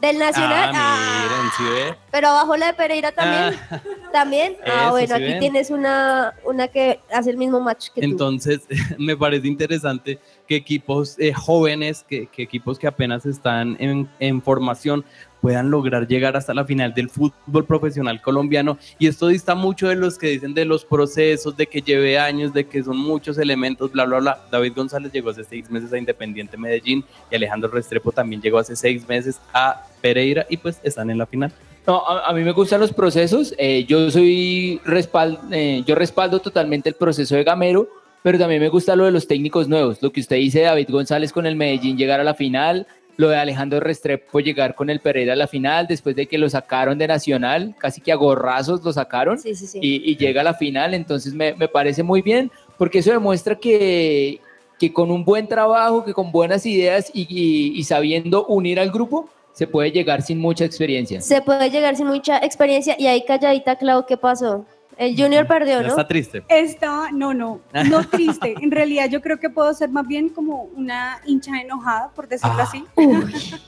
[0.00, 0.72] Del Nacional.
[0.74, 1.96] Ah, miren, ¿sí?
[2.10, 3.58] Pero abajo la de Pereira también.
[4.12, 4.56] También.
[4.64, 5.40] Ah, bueno, ¿sí aquí ven?
[5.40, 8.06] tienes una, una que hace el mismo match que tú.
[8.06, 8.62] Entonces,
[8.98, 14.40] me parece interesante que equipos eh, jóvenes, que, que equipos que apenas están en, en
[14.40, 15.04] formación,
[15.46, 18.78] puedan lograr llegar hasta la final del fútbol profesional colombiano.
[18.98, 22.52] Y esto dista mucho de los que dicen de los procesos, de que lleve años,
[22.52, 24.40] de que son muchos elementos, bla, bla, bla.
[24.50, 28.74] David González llegó hace seis meses a Independiente Medellín y Alejandro Restrepo también llegó hace
[28.74, 31.52] seis meses a Pereira y pues están en la final.
[31.86, 33.54] No, a, a mí me gustan los procesos.
[33.56, 37.88] eh, yo soy respal, eh, yo respaldo totalmente el proceso de Gamero,
[38.24, 40.02] pero también me gusta lo de los técnicos nuevos.
[40.02, 43.36] Lo que usted dice David González con el Medellín llegar a la final, lo de
[43.36, 47.06] Alejandro Restrepo llegar con el Pereira a la final después de que lo sacaron de
[47.06, 49.78] Nacional, casi que a gorrazos lo sacaron Sí, sí, sí.
[49.80, 50.92] y, y llega a la final.
[50.94, 54.40] Entonces me, me parece muy bien porque eso demuestra que,
[54.78, 58.90] que con un buen trabajo, que con buenas ideas y, y- y sabiendo unir al
[58.90, 61.20] grupo, se puede llegar sin mucha experiencia.
[61.22, 64.66] Se puede llegar sin mucha experiencia y ahí calladita, Clau, ¿qué pasó?
[64.96, 65.88] El Junior perdió, ¿no?
[65.88, 66.42] está triste.
[66.48, 68.54] Estaba, no, no, no triste.
[68.60, 72.56] En realidad yo creo que puedo ser más bien como una hincha enojada, por decirlo
[72.58, 72.62] Ah.
[72.62, 72.84] así.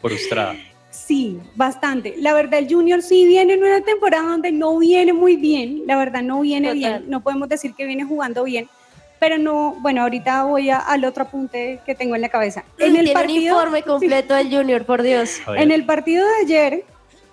[0.00, 0.56] Frustrada.
[0.90, 2.14] Sí, bastante.
[2.18, 5.82] La verdad, el Junior sí viene en una temporada donde no viene muy bien.
[5.86, 6.78] La verdad, no viene Total.
[7.00, 7.04] bien.
[7.10, 8.68] No podemos decir que viene jugando bien.
[9.20, 12.64] Pero no, bueno, ahorita voy a- al otro apunte que tengo en la cabeza.
[12.78, 15.40] En el Tiene un partido, informe completo del Junior, por Dios.
[15.56, 16.84] En el partido de ayer,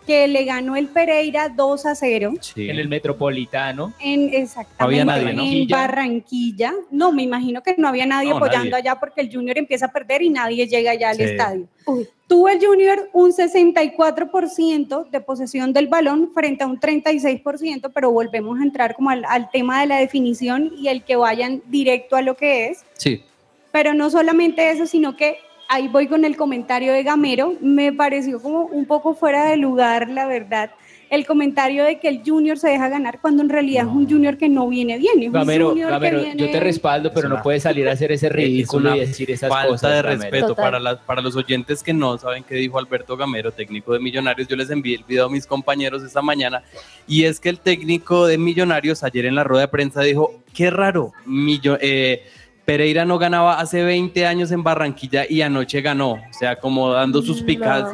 [0.07, 2.33] que le ganó el Pereira 2 a 0.
[2.39, 2.69] Sí.
[2.69, 3.93] En el Metropolitano.
[3.99, 5.29] En, exactamente, Había nadie, ¿no?
[5.43, 5.77] en Barranquilla.
[5.77, 6.73] Barranquilla.
[6.89, 8.89] No, me imagino que no había nadie No, apoyando nadie.
[8.89, 11.23] allá porque el Junior empieza a perder y nadie llega allá al Sí.
[11.23, 11.67] estadio.
[11.85, 12.07] Uy.
[12.27, 18.59] Tuvo el Junior un 64% de posesión del balón frente a un 36%, pero volvemos
[18.59, 22.21] a entrar como al, al tema de la definición y el que vayan directo a
[22.21, 22.83] lo que es.
[22.95, 23.23] Sí.
[23.71, 25.37] Pero no solamente eso, sino que
[25.69, 30.09] ahí voy con el comentario de Gamero, me pareció como un poco fuera de lugar,
[30.09, 30.71] la verdad,
[31.09, 34.37] el comentario de que el junior se deja ganar cuando en realidad es un junior
[34.37, 35.21] que no viene bien.
[35.21, 38.27] Es un Gamero, Gamero, viene- yo te respaldo, pero no puedes salir a hacer ese
[38.29, 39.89] ridículo y decir esas falta cosas.
[39.91, 40.21] de Gamero.
[40.21, 40.63] respeto Total.
[40.65, 44.49] para, las- para los oyentes que no saben qué dijo Alberto Gamero, técnico de Millonarios.
[44.49, 46.61] Yo les envié el video a mis compañeros esta mañana
[47.07, 50.69] y es que el técnico de Millonarios ayer en la rueda de prensa dijo, qué
[50.71, 52.23] raro, Millo- eh,
[52.67, 57.21] Pereira no ganaba hace 20 años en Barranquilla y anoche ganó, o sea, como dando
[57.21, 57.85] sus No.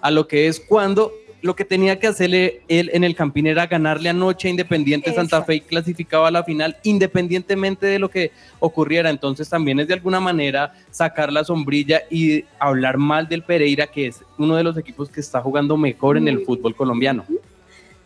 [0.00, 1.12] a lo que es cuando...
[1.42, 5.42] Lo que tenía que hacerle él en el Campín era ganarle anoche a Independiente Santa.
[5.42, 9.10] Fe y clasificaba a la final independientemente de lo que ocurriera.
[9.10, 14.06] Entonces también es de alguna manera sacar la sombrilla y hablar mal del Pereira, que
[14.06, 17.24] es uno de los equipos que está jugando mejor en el fútbol colombiano.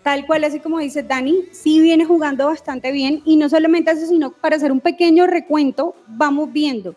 [0.07, 4.07] Tal cual, así como dice Dani, sí viene jugando bastante bien y no solamente eso,
[4.07, 6.95] sino para hacer un pequeño recuento, vamos viendo.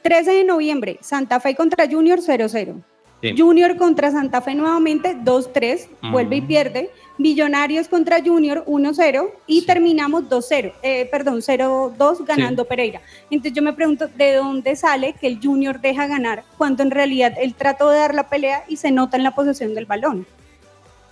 [0.00, 2.82] 13 de noviembre, Santa Fe contra Junior 0-0.
[3.20, 3.34] Sí.
[3.36, 6.88] Junior contra Santa Fe nuevamente 2-3, vuelve y pierde.
[7.18, 9.66] Millonarios contra Junior 1-0 y Sí.
[9.66, 13.02] terminamos 2-0, eh, perdón, 0-2 ganando Pereira.
[13.30, 17.34] Entonces yo me pregunto, ¿de dónde sale que el Junior deja ganar cuando en realidad
[17.38, 20.26] él trató de dar la pelea y se nota en la posesión del balón?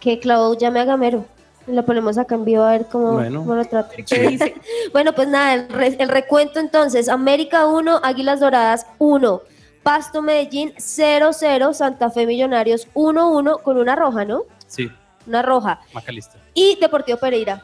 [0.00, 1.24] Que Clau llame a Gamero.
[1.66, 3.40] Lo ponemos acá en vivo a ver cómo, Bueno.
[3.40, 3.90] cómo lo trata.
[4.92, 9.40] Bueno, pues nada, el, re- el recuento entonces, América 1, Águilas Doradas 1,
[9.82, 14.42] Pasto Medellín 0-0, Santa Fe Millonarios 1-1 con una roja, ¿no?
[14.68, 14.90] Sí,
[15.26, 15.80] Una roja.
[15.92, 16.38] Macalista.
[16.54, 17.62] Y Deportivo Pereira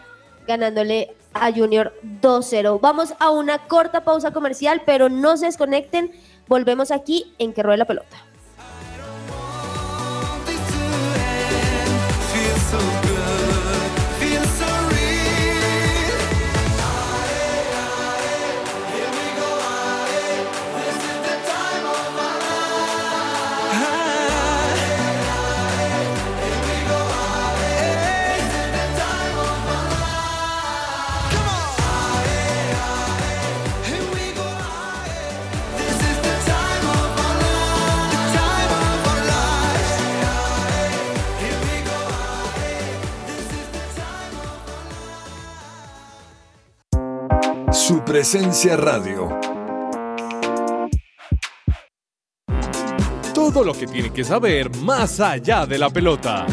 [0.48, 2.80] ganándole a Junior 2-0.
[2.80, 6.10] Vamos a una corta pausa comercial, pero no se desconecten.
[6.48, 8.16] Volvemos aquí en Que Ruede la Pelota.
[47.84, 49.28] Su presencia radio.
[53.34, 56.46] Todo lo que tiene que saber más allá de la pelota.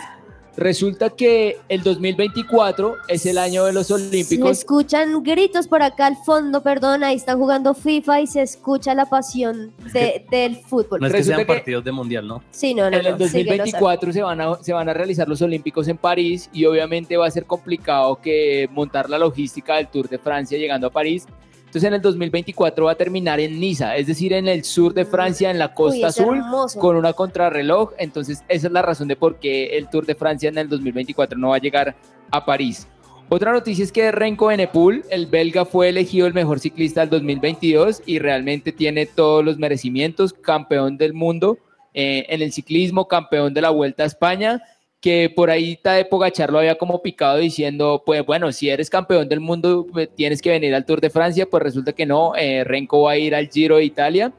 [0.56, 4.52] Resulta que el 2024 es el año de los Se Olímpicos.
[4.60, 9.06] escuchan gritos por acá al fondo, perdón, ahí están jugando FIFA y se escucha la
[9.06, 11.00] pasión de- del fútbol.
[11.00, 12.44] No es que Resulta sean que- partidos de mundial, ¿no?
[12.52, 13.58] Sí, no, no, En el no, sigue, Lozano.
[13.64, 17.26] 2024 se van, a, se van a realizar los Olímpicos en París y obviamente va
[17.26, 21.26] a ser complicado que montar la logística del Tour de Francia llegando a París.
[21.74, 25.06] Entonces en el 2024 va a terminar en Niza, es decir, en el sur de
[25.06, 26.80] Francia, en la costa Uy, azul, hermoso.
[26.80, 27.94] con una contrarreloj.
[27.98, 31.36] Entonces esa es la razón de por qué el Tour de Francia en el 2024
[31.36, 31.96] no va a llegar
[32.30, 32.88] a París.
[33.28, 38.04] Otra noticia es que Renko Benepul, el belga, fue elegido el mejor ciclista del 2022
[38.06, 41.58] y realmente tiene todos los merecimientos, campeón del mundo
[41.96, 44.62] eh, en el ciclismo, campeón de la Vuelta a España,
[45.04, 49.28] que por ahí Tadej Pogacar lo había como picado diciendo, pues bueno, si eres campeón
[49.28, 52.64] del mundo pues, tienes que venir al Tour de Francia, pues resulta que no, eh,
[52.64, 54.32] Renko va a ir al Giro de Italia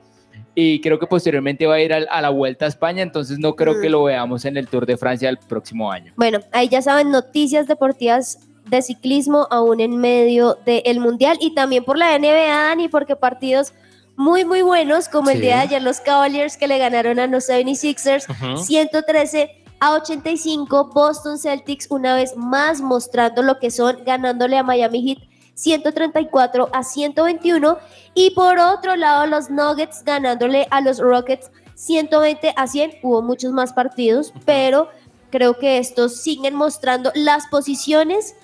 [0.55, 3.55] y creo que posteriormente va a ir al- a la Vuelta a España, entonces no
[3.57, 6.15] creo que lo veamos en el Tour de Francia el próximo año.
[6.17, 11.85] Bueno, ahí ya saben, noticias deportivas de ciclismo aún en medio del Mundial y también
[11.85, 13.75] por la NBA, Dani, porque partidos
[14.17, 15.43] muy, muy buenos, como el Sí.
[15.43, 18.57] día de ayer los Cavaliers que le ganaron a los 76ers, Ujú.
[18.65, 19.51] 113
[19.85, 25.18] a 85, Boston Celtics una vez más mostrando lo que son, ganándole a Miami Heat
[25.53, 27.76] 134 a 121
[28.14, 33.53] y por otro lado los Nuggets ganándole a los Rockets 120 a 100, hubo muchos
[33.53, 34.89] más partidos, pero
[35.28, 38.37] creo que estos siguen mostrando las posiciones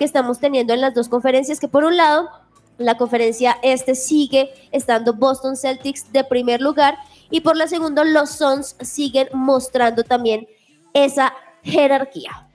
[0.00, 2.28] que estamos teniendo en las dos conferencias, que por un lado
[2.76, 6.98] la conferencia este sigue estando Boston Celtics de primer lugar
[7.30, 10.48] y por la segunda los Suns siguen mostrando también
[10.92, 11.32] esa
[11.62, 12.48] jerarquía.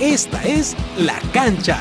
[0.00, 1.78] Esta es La Cancha.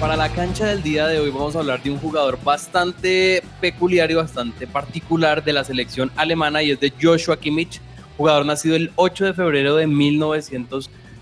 [0.00, 4.10] Para la cancha del día de hoy vamos a hablar de un jugador bastante peculiar
[4.10, 7.82] y bastante particular de la selección alemana y es de Joshua Kimmich,
[8.16, 9.86] jugador nacido el 8 de febrero de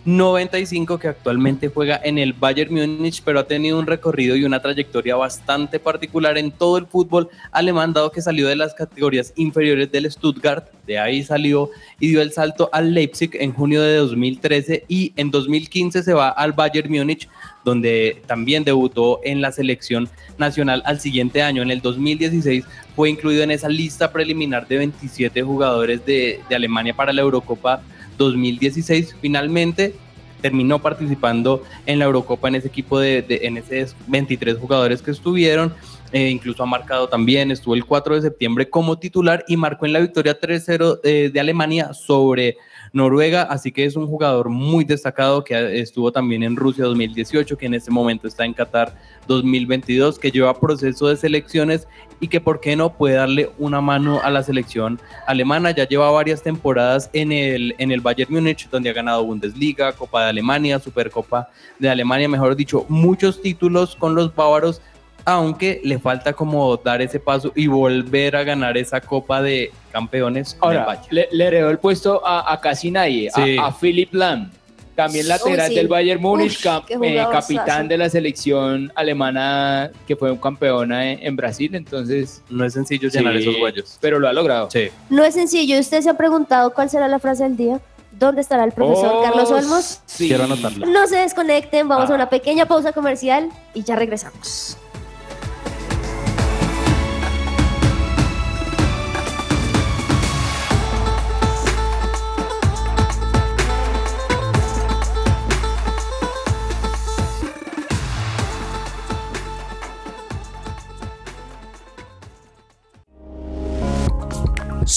[0.09, 4.63] 1995 que actualmente juega en el Bayern Múnich, pero ha tenido un recorrido y una
[4.63, 9.93] trayectoria bastante particular en todo el fútbol alemán, dado que salió de las categorías inferiores
[9.93, 11.69] del Stuttgart, de ahí salió
[12.01, 16.31] y dio el salto al Leipzig en junio de 2013 y en 2015 se va
[16.31, 17.29] al Bayern Múnich
[17.63, 21.61] donde también debutó en la selección nacional al siguiente año.
[21.61, 22.65] En el 2016
[22.97, 27.83] fue incluido en esa lista preliminar de 27 jugadores de, de Alemania para la Eurocopa
[28.19, 29.17] 2016.
[29.21, 29.95] Finalmente
[30.41, 35.73] terminó participando en la Eurocopa en ese equipo de, en esos 23 jugadores que estuvieron.
[36.13, 39.93] Eh, incluso ha marcado también, estuvo el 4 de septiembre como titular y marcó en
[39.93, 42.57] la victoria 3-0 eh, de Alemania sobre
[42.93, 47.67] Noruega, así que es un jugador muy destacado que estuvo también en Rusia 2018, que
[47.67, 48.95] en este momento está en Qatar
[49.27, 51.87] 2022, que lleva proceso de selecciones
[52.21, 55.71] y que por qué no puede darle una mano a la selección alemana.
[55.71, 60.25] Ya lleva varias temporadas en el, en el Bayern Múnich, donde ha ganado Bundesliga, Copa
[60.25, 64.81] de Alemania, Supercopa de Alemania, mejor dicho, muchos títulos con los bávaros,
[65.33, 70.57] aunque le falta como dar ese paso y volver a ganar esa Copa de Campeones.
[70.61, 73.57] Ahora, le, le heredó el puesto a, a casi nadie, a- Sí.
[73.61, 74.51] a, Philip Lahm,
[74.95, 75.75] también lateral sí.
[75.75, 81.19] del Bayern Múnich, Uf, eh, capitán de la selección alemana que fue un campeona en,
[81.27, 82.43] en Brasil, entonces...
[82.49, 83.99] No es sencillo llenar Sí, esos huellos.
[84.01, 84.71] Pero lo ha logrado.
[84.71, 84.89] Sí.
[85.11, 85.79] No es sencillo.
[85.79, 87.81] ¿Usted se ha preguntado cuál será la frase del día?
[88.13, 90.01] ¿Dónde estará el profesor Oh, Carlos Olmos?
[90.07, 90.27] sí.
[90.27, 90.87] Quiero anotarla.
[90.87, 92.15] No se desconecten, vamos Ah.
[92.15, 94.77] a una pequeña pausa comercial y ya regresamos.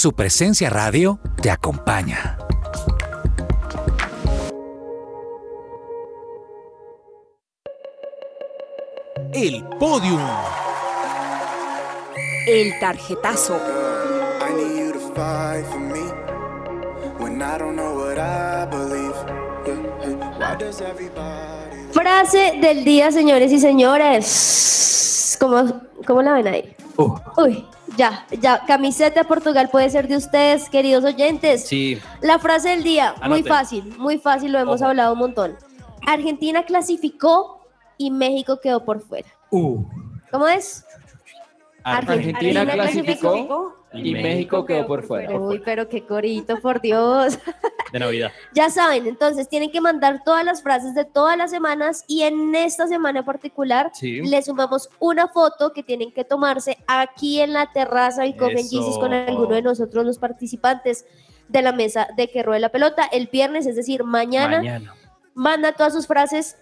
[0.02, 2.36] Su presencia radio te acompaña.
[9.32, 10.20] El Podium.
[12.48, 13.60] El tarjetazo.
[21.92, 25.38] Frase del día, señores y señores.
[25.40, 26.76] ¿Cómo, cómo la ven ahí?
[26.98, 27.68] Uh, Uy,
[27.98, 28.66] ya, ya.
[28.66, 31.66] Camiseta de Portugal puede ser de ustedes, queridos oyentes.
[31.68, 32.00] sí.
[32.22, 34.90] La frase del día, muy fácil, muy fácil, lo hemos Ojo.
[34.90, 35.58] hablado un montón.
[36.06, 37.68] Argentina clasificó
[37.98, 39.28] y México quedó por fuera.
[39.52, 39.84] Uh.
[40.32, 40.86] ¿Cómo es?
[41.84, 45.38] Argentina Argentina clasificó y México quedó por fuera.
[45.38, 47.38] Uy, pero qué corito, por Dios.
[47.92, 48.32] De Navidad.
[48.54, 52.56] Ya saben, entonces tienen que mandar todas las frases de todas las semanas y en
[52.56, 54.22] esta semana en particular Sí.
[54.22, 58.68] le sumamos una foto que tienen que tomarse aquí en la terraza y Coffee
[59.00, 61.06] con alguno de nosotros los participantes
[61.50, 64.58] de la mesa de que ruede la pelota el viernes, es decir, mañana.
[64.58, 64.96] Mañana.
[65.34, 66.58] Manda todas sus frases,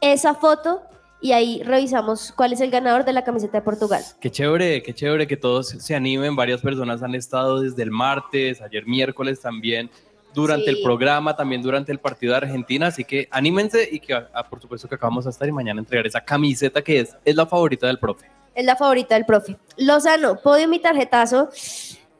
[0.00, 0.82] esa foto
[1.22, 4.02] y ahí revisamos cuál es el ganador de la camiseta de Portugal.
[4.20, 6.34] Qué chévere, qué chévere que todos se animen.
[6.36, 9.88] Varias personas han estado desde el martes, ayer miércoles también,
[10.34, 10.76] durante Sí.
[10.78, 12.88] el programa, también durante el partido de Argentina.
[12.88, 16.06] Así que anímense y que, ah, por supuesto, que acabamos a estar y mañana entregar
[16.06, 18.26] esa camiseta que es, es la favorita del profe.
[18.54, 19.56] Es la favorita del profe.
[19.78, 21.48] Lozano, podio mi tarjetazo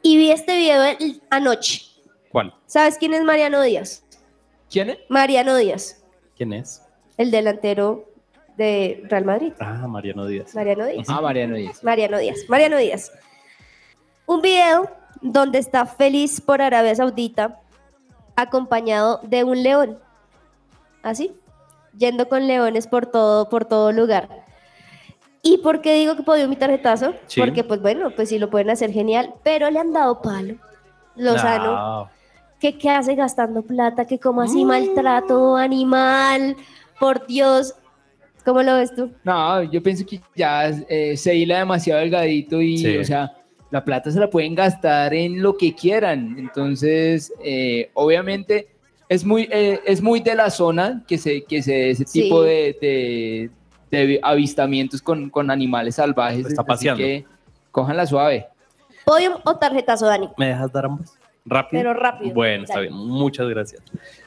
[0.03, 1.83] y vi este video el- anoche.
[2.31, 2.55] ¿Cuál?
[2.67, 4.05] ¿Sabes quién es Mariano Díaz?
[4.71, 4.99] ¿Quién es?
[5.09, 6.03] Mariano Díaz,
[6.37, 6.83] ¿Quién es?
[7.19, 8.09] el delantero
[8.57, 9.53] de Real Madrid.
[9.61, 10.55] Ah, Mariano Díaz.
[10.55, 11.07] Mariano Díaz.
[11.09, 11.83] Ah, Mariano Díaz.
[11.85, 12.39] Mariano Díaz.
[12.49, 13.13] Mariano Díaz.
[14.27, 14.91] Un video
[15.21, 17.61] donde está feliz por Arabia Saudita
[18.37, 19.99] acompañado de un león.
[21.03, 21.35] Así,
[21.97, 24.29] yendo con leones por todo, por todo lugar.
[25.43, 27.15] ¿Y por qué digo que podió mi tarjetazo?
[27.27, 27.41] Sí.
[27.41, 30.55] Porque, pues bueno, pues sí lo pueden hacer genial, pero le han dado palo.
[31.17, 31.73] Lozano,
[32.05, 32.11] No.
[32.61, 36.57] que qué hace gastando plata, que como así maltrato animal,
[37.01, 37.75] por Dios.
[38.45, 39.11] ¿Cómo lo ves tú?
[39.25, 42.97] No, yo pienso que ya eh, se hila demasiado delgadito y, Sí.
[42.97, 43.33] o sea,
[43.71, 46.37] la plata se la pueden gastar en lo que quieran.
[46.39, 48.69] Entonces, eh, obviamente,
[49.09, 52.23] es muy, eh, es muy de la zona que se, que se ese Sí.
[52.23, 53.51] tipo de, de-
[53.91, 56.47] de avistamientos con, con animales salvajes.
[56.47, 56.99] Está así paseando.
[57.05, 57.25] que
[57.71, 58.47] cójanla suave.
[59.05, 60.29] ¿Podium o tarjetazo, Dani?
[60.39, 61.13] ¿Me dejas dar ambos?
[61.45, 61.81] ¿Rápido?
[61.83, 62.33] Pero rápido.
[62.35, 62.89] Bueno, está Dale.
[62.89, 62.99] bien.
[62.99, 63.83] Muchas gracias.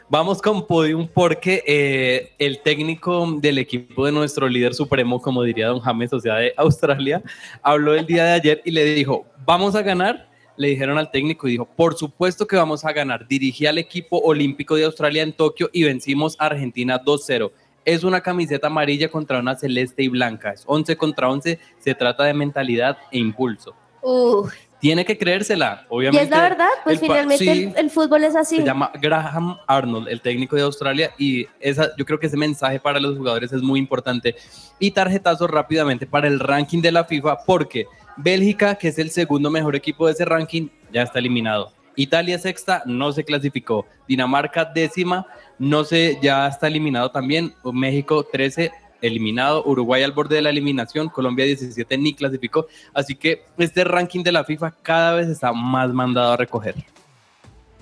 [0.07, 5.69] Vamos con podium porque eh, el técnico del equipo de nuestro líder supremo, como diría
[5.69, 7.23] don James, o sea, de Australia,
[7.63, 10.29] habló el día de ayer y le dijo, vamos a ganar.
[10.57, 13.27] Le dijeron al técnico y dijo, por supuesto que vamos a ganar.
[13.27, 17.51] Dirigí al equipo olímpico de Australia en Tokio y vencimos a Argentina 2-0.
[17.83, 20.51] Es una camiseta amarilla contra una celeste y blanca.
[20.51, 21.59] Es 11 contra 11.
[21.79, 23.73] Se trata de mentalidad e impulso.
[24.85, 26.25] Tiene que creérsela, y obviamente.
[26.25, 27.63] es la verdad, pues el finalmente sí.
[27.63, 28.57] el, el fútbol es así.
[28.57, 32.79] Se llama Graham Arnold, el técnico de Australia, y esa, yo creo que ese mensaje
[32.79, 34.35] para los jugadores es muy importante.
[34.77, 39.49] Y tarjetazo rápidamente para el ranking de la FIFA, porque Bélgica, que es el segundo
[39.49, 41.73] mejor equipo de ese ranking, ya está eliminado.
[41.95, 43.87] Italia sexta, no se clasificó.
[44.07, 45.25] Dinamarca décima,
[45.57, 47.55] no se, ya está eliminado también.
[47.63, 48.71] México 13,
[49.01, 49.63] eliminado.
[49.65, 51.09] Uruguay al borde de la eliminación.
[51.09, 52.67] Colombia 17 ni clasificó.
[52.93, 56.75] Así que este ranking de la FIFA cada vez está más mandado a recoger.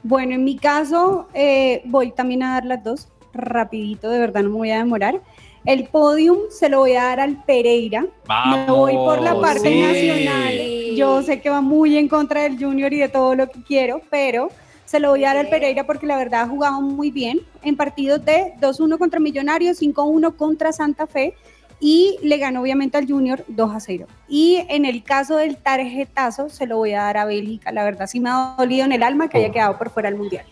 [0.03, 4.49] Bueno, en mi caso, eh, voy también a dar las dos, rapidito, de verdad no
[4.49, 5.21] me voy a demorar.
[5.65, 8.05] El podium se lo voy a dar al Pereira.
[8.27, 9.81] Me voy por la Vamos, parte sí.
[9.81, 10.95] nacional.
[10.97, 14.01] Yo sé que va muy en contra del Junior y de todo lo que quiero,
[14.09, 14.49] pero
[14.93, 17.75] se lo voy a dar al Pereira porque la verdad ha jugado muy bien en
[17.75, 21.33] partidos de 2-1 contra Millonarios, 5-1 contra Santa Fe
[21.79, 24.05] y le ganó obviamente al Junior 2-0.
[24.27, 27.71] Y en el caso del tarjetazo se lo voy a dar a Bélgica.
[27.71, 30.19] La verdad sí me ha dolido en el alma que haya quedado por fuera del
[30.19, 30.45] Mundial.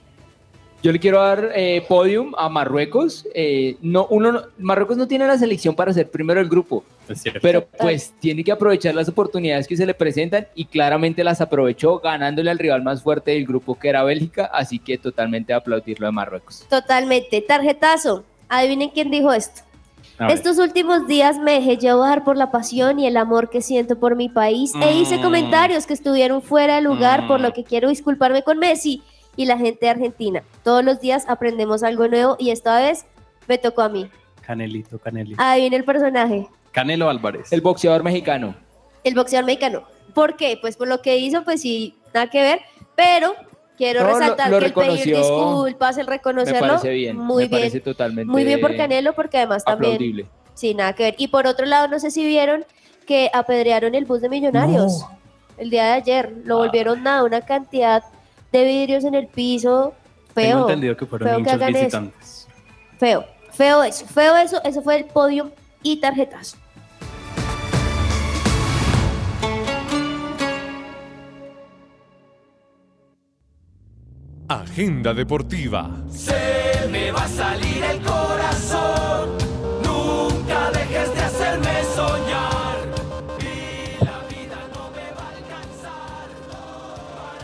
[0.84, 3.28] Yo le quiero dar eh, podium a Marruecos.
[3.36, 6.84] Eh, no, uno, no- Marruecos no tiene la selección para ser primero del grupo,
[7.42, 12.00] pero pues tiene que aprovechar las oportunidades que se le presentan y claramente las aprovechó
[12.00, 16.12] ganándole al rival más fuerte del grupo que era Bélgica, así que totalmente aplaudirlo de
[16.14, 16.66] Marruecos.
[16.68, 17.42] Totalmente.
[17.42, 18.24] Tarjetazo.
[18.50, 19.62] Adivinen quién dijo esto.
[20.30, 24.16] Estos últimos días me dejé llevar por la pasión y el amor que siento por
[24.16, 25.22] mi país e hice Mm.
[25.22, 27.44] comentarios que estuvieron fuera de lugar, por Mm.
[27.44, 29.02] lo que quiero disculparme con Messi
[29.36, 30.44] y la gente de Argentina.
[30.64, 33.06] Todos los días aprendemos algo nuevo y esta vez
[33.48, 34.10] me tocó a mí.
[34.42, 35.42] Canelito, Canelito.
[35.42, 37.52] Adivinen el personaje, Canelo Álvarez.
[37.52, 38.56] El boxeador mexicano.
[39.04, 39.84] el boxeador mexicano.
[40.14, 40.58] ¿Por qué?
[40.62, 42.60] Pues por lo que hizo, pues sí, nada que ver,
[42.96, 43.34] pero
[43.78, 47.18] quiero No, lo- resaltar lo que el pedir disculpas, el Me reconocerlo, parece bien.
[47.18, 47.62] muy me bien.
[47.62, 50.26] parece totalmente Muy bien por Canelo, porque además también aplaudible.
[50.54, 51.16] Sí, nada que ver.
[51.18, 52.66] Y por otro lado, no sé si vieron
[53.08, 55.06] que apedrearon el bus de Millonarios
[55.58, 56.34] el día de ayer.
[56.44, 58.04] Lo volvieron nada, una cantidad
[58.52, 59.94] de vidrios en el piso.
[60.34, 60.50] Feo.
[60.50, 61.80] Tengo entendido que fueron feo que hagan eso.
[61.80, 62.48] visitantes.
[62.98, 64.62] Feo, feo eso, feo eso.
[64.64, 65.52] Eso fue el podio
[65.84, 66.58] y tarjetazo.
[74.48, 75.90] Agenda deportiva.
[76.10, 79.01] Se me va a salir el corazón.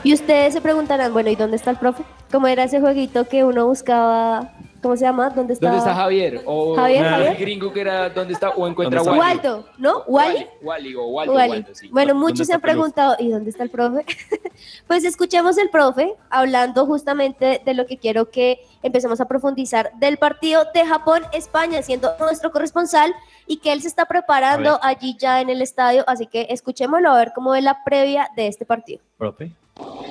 [0.08, 2.02] Y ustedes se preguntarán, bueno, ¿y dónde está el profe?
[2.32, 4.54] ¿Cómo era ese jueguito que uno buscaba?
[4.82, 5.32] ¿Cómo se llama?
[5.32, 5.66] ¿Dónde está?
[5.66, 6.44] ¿Dónde está Javier?
[6.46, 7.38] O Javier, el Javier.
[7.38, 8.52] gringo que era ¿dónde está?
[8.52, 9.40] O encuentra ¿Dónde Wally.
[9.42, 10.04] Waldo, ¿no?
[10.08, 10.48] ¿Wally?
[10.62, 11.52] Wally o Waldo, Wally.
[11.52, 11.90] Waldo, sí.
[11.90, 14.06] Bueno, ¿Dónde muchos se han preguntado, ¿y dónde está el profe?
[14.88, 20.16] pues escuchemos el profe hablando justamente de lo que quiero que empecemos a profundizar del
[20.16, 23.14] partido de Japón-España, siendo nuestro corresponsal
[23.46, 27.18] y que él se está preparando allí ya en el estadio, así que escuchémoslo a
[27.18, 29.02] ver cómo es la previa de este partido.
[29.18, 29.52] Profe.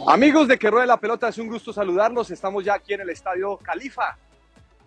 [0.08, 2.30] Amigos de Que Ruede la Pelota, es un gusto saludarlos.
[2.30, 4.16] Estamos ya aquí en el Estadio Califa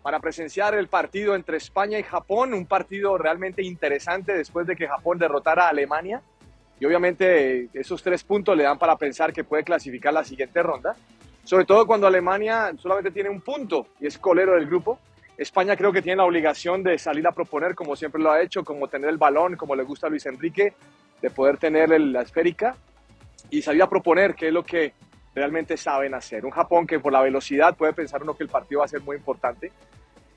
[0.02, 4.88] para presenciar el partido entre España y Japón, un partido realmente interesante después de que
[4.88, 6.22] Japón derrotara a Alemania.
[6.80, 10.96] Y obviamente esos tres puntos le dan para pensar que puede clasificar la siguiente ronda,
[11.44, 15.00] sobre todo cuando Alemania solamente tiene un punto y es colero del grupo.
[15.38, 18.64] España creo que tiene la obligación de salir a proponer como siempre lo ha hecho,
[18.64, 20.74] como tener el balón, como le gusta a Luis Enrique,
[21.22, 22.78] de poder tener la esférica
[23.50, 24.94] y salir a proponer, que es lo que
[25.34, 26.46] realmente saben hacer.
[26.46, 29.02] Un Japón que por la velocidad puede pensar uno que el partido va a ser
[29.02, 29.72] muy importante.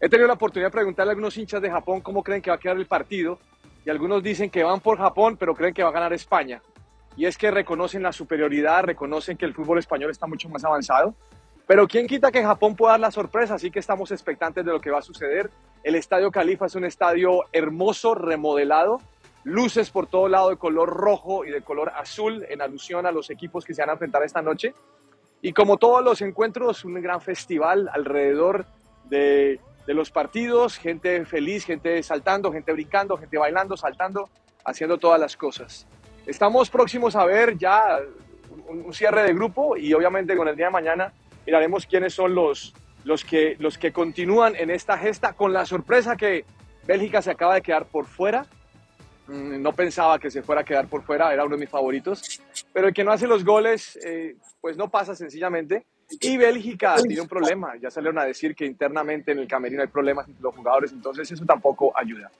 [0.00, 2.56] He tenido la oportunidad de preguntarle a algunos hinchas de Japón cómo creen que va
[2.56, 3.38] a quedar el partido
[3.84, 6.60] y algunos dicen que van por Japón pero creen que va a ganar España.
[7.16, 11.14] Y es que reconocen la superioridad, reconocen que el fútbol español está mucho más avanzado.
[11.66, 14.80] Pero quién quita que Japón pueda dar la sorpresa, así que estamos expectantes de lo
[14.80, 15.50] que va a suceder.
[15.84, 19.00] El Estadio Califa es un estadio hermoso, remodelado,
[19.44, 23.30] luces por todo lado de color rojo y de color azul en alusión a los
[23.30, 24.74] equipos que se van a enfrentar esta noche.
[25.40, 28.64] Y como todos los encuentros, un gran festival alrededor
[29.04, 34.28] de, de los partidos, gente feliz, gente saltando, gente brincando, gente bailando, saltando,
[34.64, 35.86] haciendo todas las cosas.
[36.26, 37.98] Estamos próximos a ver ya
[38.68, 41.12] un- cierre de grupo y obviamente con el día de mañana
[41.44, 42.72] miraremos quiénes son los,
[43.02, 46.44] los, que, los que continúan en esta gesta con la sorpresa que
[46.86, 48.46] Bélgica se acaba de quedar por fuera.
[49.32, 52.40] Mm, No pensaba que se fuera a quedar por fuera, era uno de mis favoritos.
[52.72, 55.86] Pero el que no hace los goles, eh, pues no pasa sencillamente.
[56.20, 57.72] Y Bélgica tiene un problema.
[57.80, 61.30] Ya salieron a decir que internamente en el camerino hay problemas entre los jugadores, entonces
[61.30, 62.30] eso tampoco ayuda.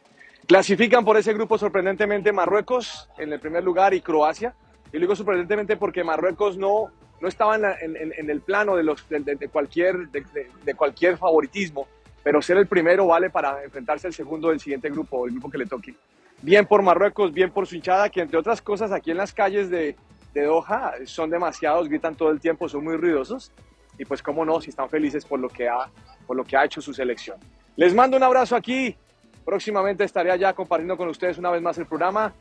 [0.47, 4.55] Clasifican por ese grupo sorprendentemente Marruecos en el primer lugar y Croacia.
[4.93, 10.09] Y luego sorprendentemente porque Marruecos no, no estaba en, el plano de, los, de, cualquier,
[10.11, 11.89] de, cualquier favoritismo,
[12.23, 15.59] pero ser el primero vale para enfrentarse al segundo del siguiente grupo, el grupo que
[15.59, 15.95] le toque.
[16.43, 19.71] Bien por Marruecos, bien por su hinchada, que entre otras cosas aquí en las calles
[19.71, 19.97] de,
[20.35, 23.53] de Doha son demasiados, gritan todo el tiempo, son muy ruidosos.
[23.99, 25.91] Y pues cómo no, si están felices por lo que ha,
[26.27, 27.39] por lo que ha hecho su selección.
[27.77, 28.97] Les mando un abrazo aquí.
[29.45, 32.33] Próximamente estaré allá compartiendo con ustedes una vez más el programa.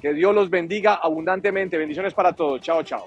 [0.00, 1.78] Que Dios los bendiga abundantemente.
[1.78, 2.60] Bendiciones para todos.
[2.60, 3.06] Chao, chao.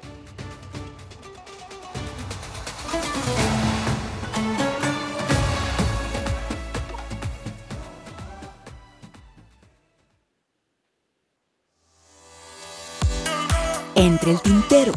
[14.00, 14.94] Entre el tintero.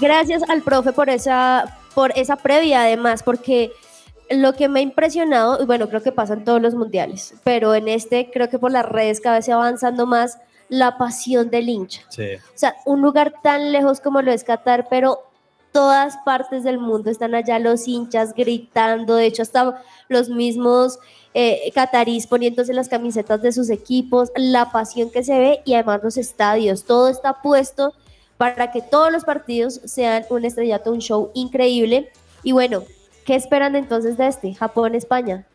[0.00, 3.70] Gracias al profe por esa, por esa previa además, porque
[4.30, 7.74] lo que me ha impresionado, y bueno, creo que pasa en todos los mundiales, pero
[7.74, 10.38] en este creo que por las redes cada vez se va avanzando más
[10.70, 12.00] la pasión del hincha.
[12.08, 12.36] Sí.
[12.36, 15.30] O sea, un lugar tan lejos como lo es Qatar, pero
[15.72, 20.98] todas partes del mundo están allá los hinchas gritando, de hecho hasta los mismos
[21.34, 26.00] eh, catarís poniéndose las camisetas de sus equipos, la pasión que se ve y además
[26.02, 27.94] los estadios, todo está puesto
[28.36, 32.10] para que todos los partidos sean un estrellato, un show increíble.
[32.42, 32.82] Y bueno,
[33.24, 34.52] ¿qué esperan entonces de este?
[34.54, 35.46] Japón-España.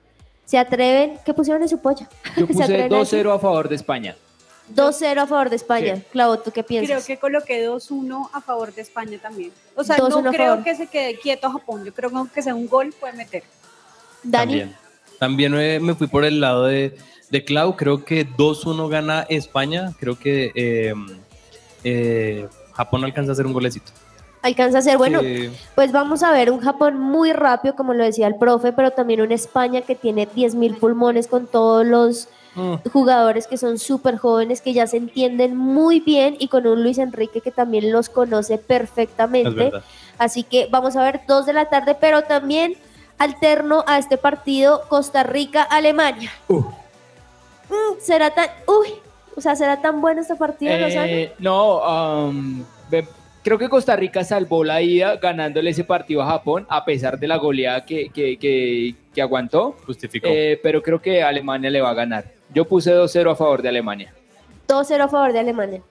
[0.45, 1.20] ¿Se atreven?
[1.26, 2.07] ¿Qué pusieron en su polla?
[2.28, 3.26] Yo ¿Se puse atreven a decir?
[3.26, 4.15] 2-0 a favor de España.
[4.74, 5.95] 2-0 a favor de España.
[5.97, 6.03] Sí.
[6.11, 7.05] Clavo, ¿tú qué Creo piensas?
[7.05, 9.51] que coloqué 2-1 a favor de España también.
[9.76, 11.86] O sea, 2-1 no creo que se quede quieto Japón.
[11.86, 13.43] Yo creo que aunque sea un gol puede meter.
[14.24, 14.59] Dani.
[15.20, 16.97] También, También me fui por el lado de,
[17.30, 17.76] de Clau.
[17.76, 19.93] Creo que 2-1 gana España.
[19.99, 20.93] Creo que eh,
[21.84, 23.91] eh, Japón alcanza a hacer un golecito.
[24.43, 25.49] Alcanza a ser, bueno, Sí.
[25.76, 29.20] pues vamos a ver un Japón muy rápido, como lo decía el profe, pero también
[29.22, 32.89] una España que tiene 10.000 pulmones con todos los Mm.
[32.91, 36.97] jugadores que son súper jóvenes, que ya se entienden muy bien y con un Luis
[36.97, 39.72] Enrique que también los conoce perfectamente.
[40.18, 42.74] Así que vamos a ver dos de la tarde, pero también
[43.20, 46.32] alterno a este partido Costa Rica-Alemania.
[46.49, 48.88] Mm, será tan, uy,
[49.36, 50.74] o sea, será tan bueno este partido?
[50.74, 52.64] Eh, no, um,
[53.43, 57.28] creo que Costa Rica salvó la ida ganándole ese partido a Japón, a pesar de
[57.28, 59.76] la goleada que, que, que- que aguantó.
[59.88, 60.28] Justificó.
[60.30, 62.26] Eh, pero creo que Alemania le va a ganar.
[62.53, 64.13] Yo puse 2-0 a favor de Alemania.
[64.68, 65.82] 2-0 a favor de Alemania.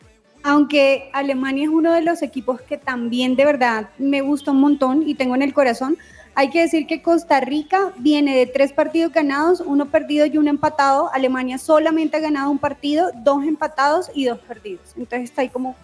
[0.45, 5.03] Aunque Alemania es uno de los equipos que también de verdad me gusta un montón
[5.09, 5.99] y tengo en el corazón,
[6.37, 10.49] hay que decir que Costa Rica viene de tres partidos ganados, uno perdido y uno
[10.49, 11.11] empatado.
[11.13, 14.95] Alemania solamente ha ganado un partido, dos empatados y dos perdidos.
[14.97, 15.75] Entonces está ahí como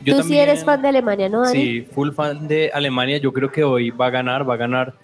[0.00, 1.52] Yo Tú sí también- eres fan de Alemania, ¿no, Dani?
[1.52, 3.18] Sí, full fan de Alemania.
[3.18, 4.94] Yo creo que hoy va a ganar, va a ganar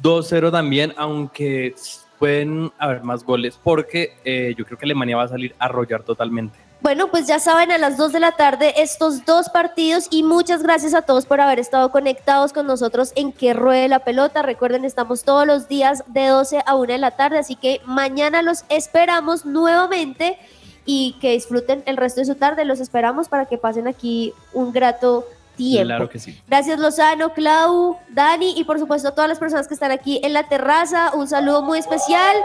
[0.00, 1.74] 2-0 también, aunque
[2.18, 6.04] pueden haber más goles, porque eh, yo creo que Alemania va a salir a arrollar
[6.04, 6.56] totalmente.
[6.82, 10.64] Bueno, pues ya saben, a las 2 de la tarde estos dos partidos y muchas
[10.64, 14.42] gracias a todos por haber estado conectados con nosotros en Que Ruede la Pelota.
[14.42, 18.42] Recuerden, estamos todos los días de 12 a 1 de la tarde, así que mañana
[18.42, 20.38] los esperamos nuevamente
[20.84, 22.64] y que disfruten el resto de su tarde.
[22.64, 25.24] Los esperamos para que pasen aquí un grato
[25.56, 25.86] tiempo.
[25.86, 26.40] Claro que sí.
[26.48, 30.32] Gracias Lozano, Clau, Dani y por supuesto a todas las personas que están aquí en
[30.32, 31.12] la terraza.
[31.14, 32.36] Un saludo muy especial.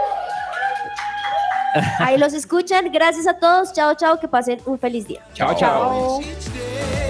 [1.98, 2.90] Ahí los escuchan.
[2.92, 3.72] Gracias a todos.
[3.72, 4.18] Chao, chao.
[4.18, 5.20] Que pasen un feliz día.
[5.34, 6.20] Chao, chao.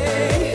[0.08, 0.47] Day